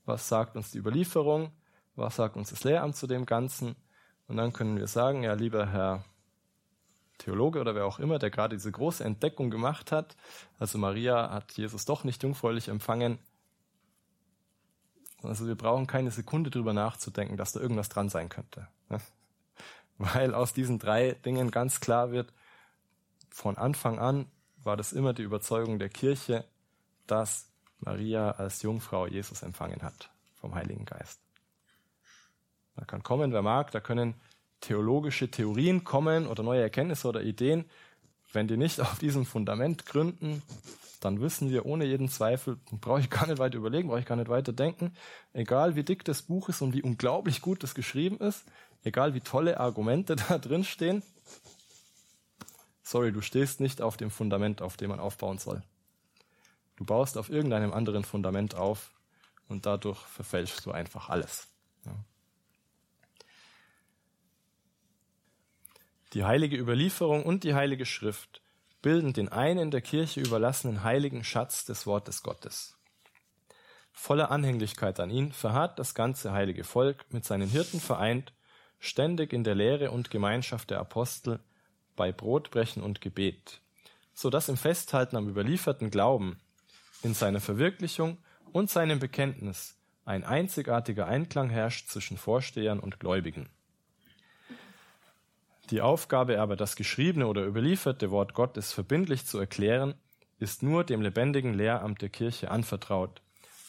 [0.05, 1.51] was sagt uns die Überlieferung,
[1.95, 3.75] was sagt uns das Lehramt zu dem Ganzen.
[4.27, 6.05] Und dann können wir sagen, ja, lieber Herr
[7.17, 10.15] Theologe oder wer auch immer, der gerade diese große Entdeckung gemacht hat,
[10.59, 13.19] also Maria hat Jesus doch nicht jungfräulich empfangen.
[15.23, 18.67] Also wir brauchen keine Sekunde drüber nachzudenken, dass da irgendwas dran sein könnte.
[19.97, 22.33] Weil aus diesen drei Dingen ganz klar wird,
[23.29, 24.27] von Anfang an
[24.63, 26.45] war das immer die Überzeugung der Kirche,
[27.07, 27.49] dass
[27.79, 31.21] Maria als Jungfrau Jesus empfangen hat vom Heiligen Geist.
[32.75, 34.15] Da kann kommen, wer mag, da können
[34.61, 37.65] theologische Theorien kommen oder neue Erkenntnisse oder Ideen.
[38.33, 40.41] Wenn die nicht auf diesem Fundament gründen,
[41.01, 44.15] dann wissen wir ohne jeden Zweifel, brauche ich gar nicht weiter überlegen, brauche ich gar
[44.15, 44.95] nicht weiter denken,
[45.33, 48.43] egal wie dick das Buch ist und wie unglaublich gut das geschrieben ist,
[48.83, 51.03] egal wie tolle Argumente da drin stehen,
[52.81, 55.61] sorry, du stehst nicht auf dem Fundament, auf dem man aufbauen soll.
[56.75, 58.91] Du baust auf irgendeinem anderen Fundament auf
[59.47, 61.54] und dadurch verfälschst du einfach alles.
[66.15, 68.41] Die heilige Überlieferung und die heilige Schrift
[68.81, 72.77] bilden den einen der Kirche überlassenen heiligen Schatz des Wortes Gottes.
[73.91, 78.31] Voller Anhänglichkeit an ihn verharrt das ganze heilige Volk mit seinen Hirten vereint,
[78.79, 81.41] ständig in der Lehre und Gemeinschaft der Apostel,
[81.97, 83.59] bei Brotbrechen und Gebet,
[84.13, 86.39] so dass im Festhalten am überlieferten Glauben
[87.03, 88.19] in seiner Verwirklichung
[88.53, 93.49] und seinem Bekenntnis ein einzigartiger Einklang herrscht zwischen Vorstehern und Gläubigen.
[95.71, 99.95] Die Aufgabe aber, das geschriebene oder überlieferte Wort Gottes verbindlich zu erklären,
[100.37, 103.21] ist nur dem lebendigen Lehramt der Kirche anvertraut,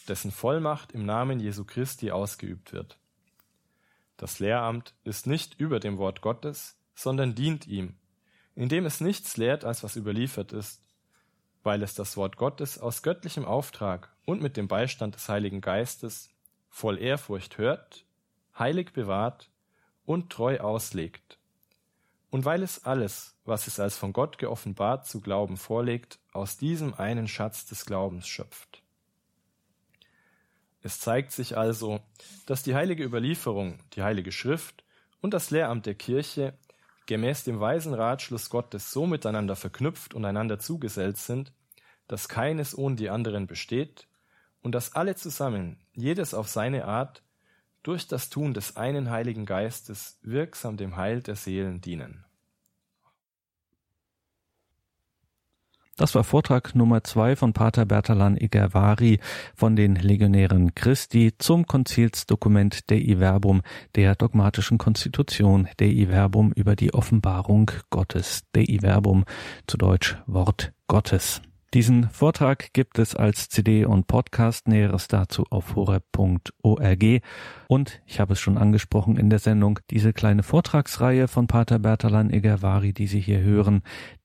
[0.07, 2.99] dessen Vollmacht im Namen Jesu Christi ausgeübt wird.
[4.15, 7.95] Das Lehramt ist nicht über dem Wort Gottes, sondern dient ihm,
[8.55, 10.83] indem es nichts lehrt, als was überliefert ist,
[11.63, 16.29] weil es das Wort Gottes aus göttlichem Auftrag und mit dem Beistand des Heiligen Geistes
[16.69, 18.05] voll Ehrfurcht hört,
[18.57, 19.49] heilig bewahrt
[20.05, 21.37] und treu auslegt.
[22.29, 26.93] Und weil es alles, was es als von Gott geoffenbart zu glauben vorlegt, aus diesem
[26.93, 28.83] einen Schatz des Glaubens schöpft.
[30.81, 32.01] Es zeigt sich also,
[32.45, 34.83] dass die heilige Überlieferung, die heilige Schrift
[35.21, 36.53] und das Lehramt der Kirche
[37.07, 41.53] gemäß dem weisen Ratschluss Gottes so miteinander verknüpft und einander zugesellt sind,
[42.07, 44.07] dass keines ohne die anderen besteht
[44.61, 47.23] und dass alle zusammen, jedes auf seine Art,
[47.87, 52.25] durch das Tun des einen Heiligen Geistes wirksam dem Heil der Seelen dienen.
[55.95, 59.19] Das war Vortrag Nummer zwei von Pater Bertalan Egervari
[59.55, 63.61] von den Legionären Christi zum Konzilsdokument der Iverbum,
[63.95, 69.23] der dogmatischen Konstitution der Iverbum über die Offenbarung Gottes, der Iverbum
[69.65, 71.41] zu Deutsch Wort Gottes.
[71.73, 77.21] Diesen Vortrag gibt es als CD und Podcast, Näheres dazu auf horeb.org.
[77.67, 82.29] Und ich habe es schon angesprochen in der Sendung, diese kleine Vortragsreihe von Pater Bertalan
[82.29, 83.81] Egervari, die Sie hier hören,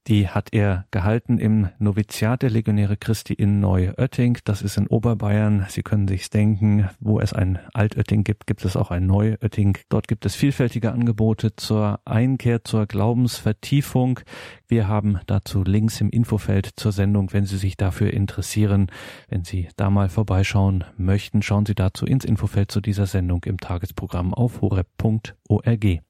[0.09, 4.39] die hat er gehalten im Noviziat der Legionäre Christi in Neuötting.
[4.45, 5.67] Das ist in Oberbayern.
[5.69, 9.79] Sie können sich's denken, wo es ein Altötting gibt, gibt es auch ein Neuötting.
[9.89, 14.21] Dort gibt es vielfältige Angebote zur Einkehr, zur Glaubensvertiefung.
[14.67, 18.91] Wir haben dazu Links im Infofeld zur Sendung, wenn Sie sich dafür interessieren.
[19.29, 23.59] Wenn Sie da mal vorbeischauen möchten, schauen Sie dazu ins Infofeld zu dieser Sendung im
[23.59, 26.03] Tagesprogramm auf horeb.org.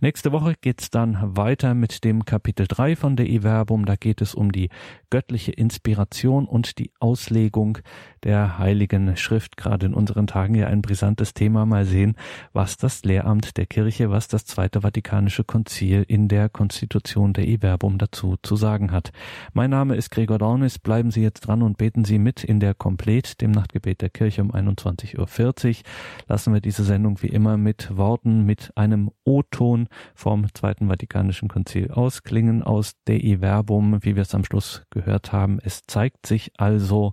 [0.00, 3.84] Nächste Woche geht's dann weiter mit dem Kapitel 3 von der Iverbum.
[3.86, 4.68] Da geht es um die
[5.10, 7.78] göttliche Inspiration und die Auslegung
[8.24, 9.56] der Heiligen Schrift.
[9.56, 11.66] Gerade in unseren Tagen ja ein brisantes Thema.
[11.66, 12.16] Mal sehen,
[12.52, 17.98] was das Lehramt der Kirche, was das Zweite Vatikanische Konzil in der Konstitution der Iverbum
[17.98, 19.12] dazu zu sagen hat.
[19.52, 20.78] Mein Name ist Gregor Dornis.
[20.78, 24.42] Bleiben Sie jetzt dran und beten Sie mit in der Komplet, dem Nachtgebet der Kirche
[24.42, 25.74] um 21.40 Uhr.
[26.28, 31.48] Lassen wir diese Sendung wie immer mit Worten, mit einem o Ton vom Zweiten Vatikanischen
[31.48, 35.58] Konzil ausklingen aus Dei Verbum, wie wir es am Schluss gehört haben.
[35.62, 37.12] Es zeigt sich also,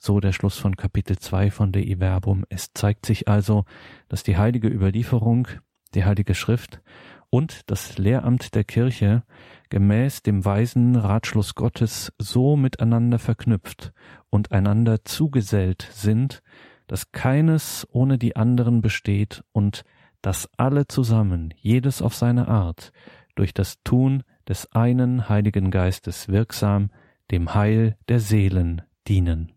[0.00, 3.66] so der Schluss von Kapitel 2 von Dei Verbum, es zeigt sich also,
[4.08, 5.46] dass die heilige Überlieferung,
[5.94, 6.80] die heilige Schrift
[7.28, 9.22] und das Lehramt der Kirche
[9.68, 13.92] gemäß dem weisen Ratschluss Gottes so miteinander verknüpft
[14.30, 16.42] und einander zugesellt sind,
[16.86, 19.84] dass keines ohne die anderen besteht und
[20.22, 22.92] dass alle zusammen, jedes auf seine Art,
[23.34, 26.90] durch das Tun des einen Heiligen Geistes wirksam
[27.30, 29.52] dem Heil der Seelen dienen.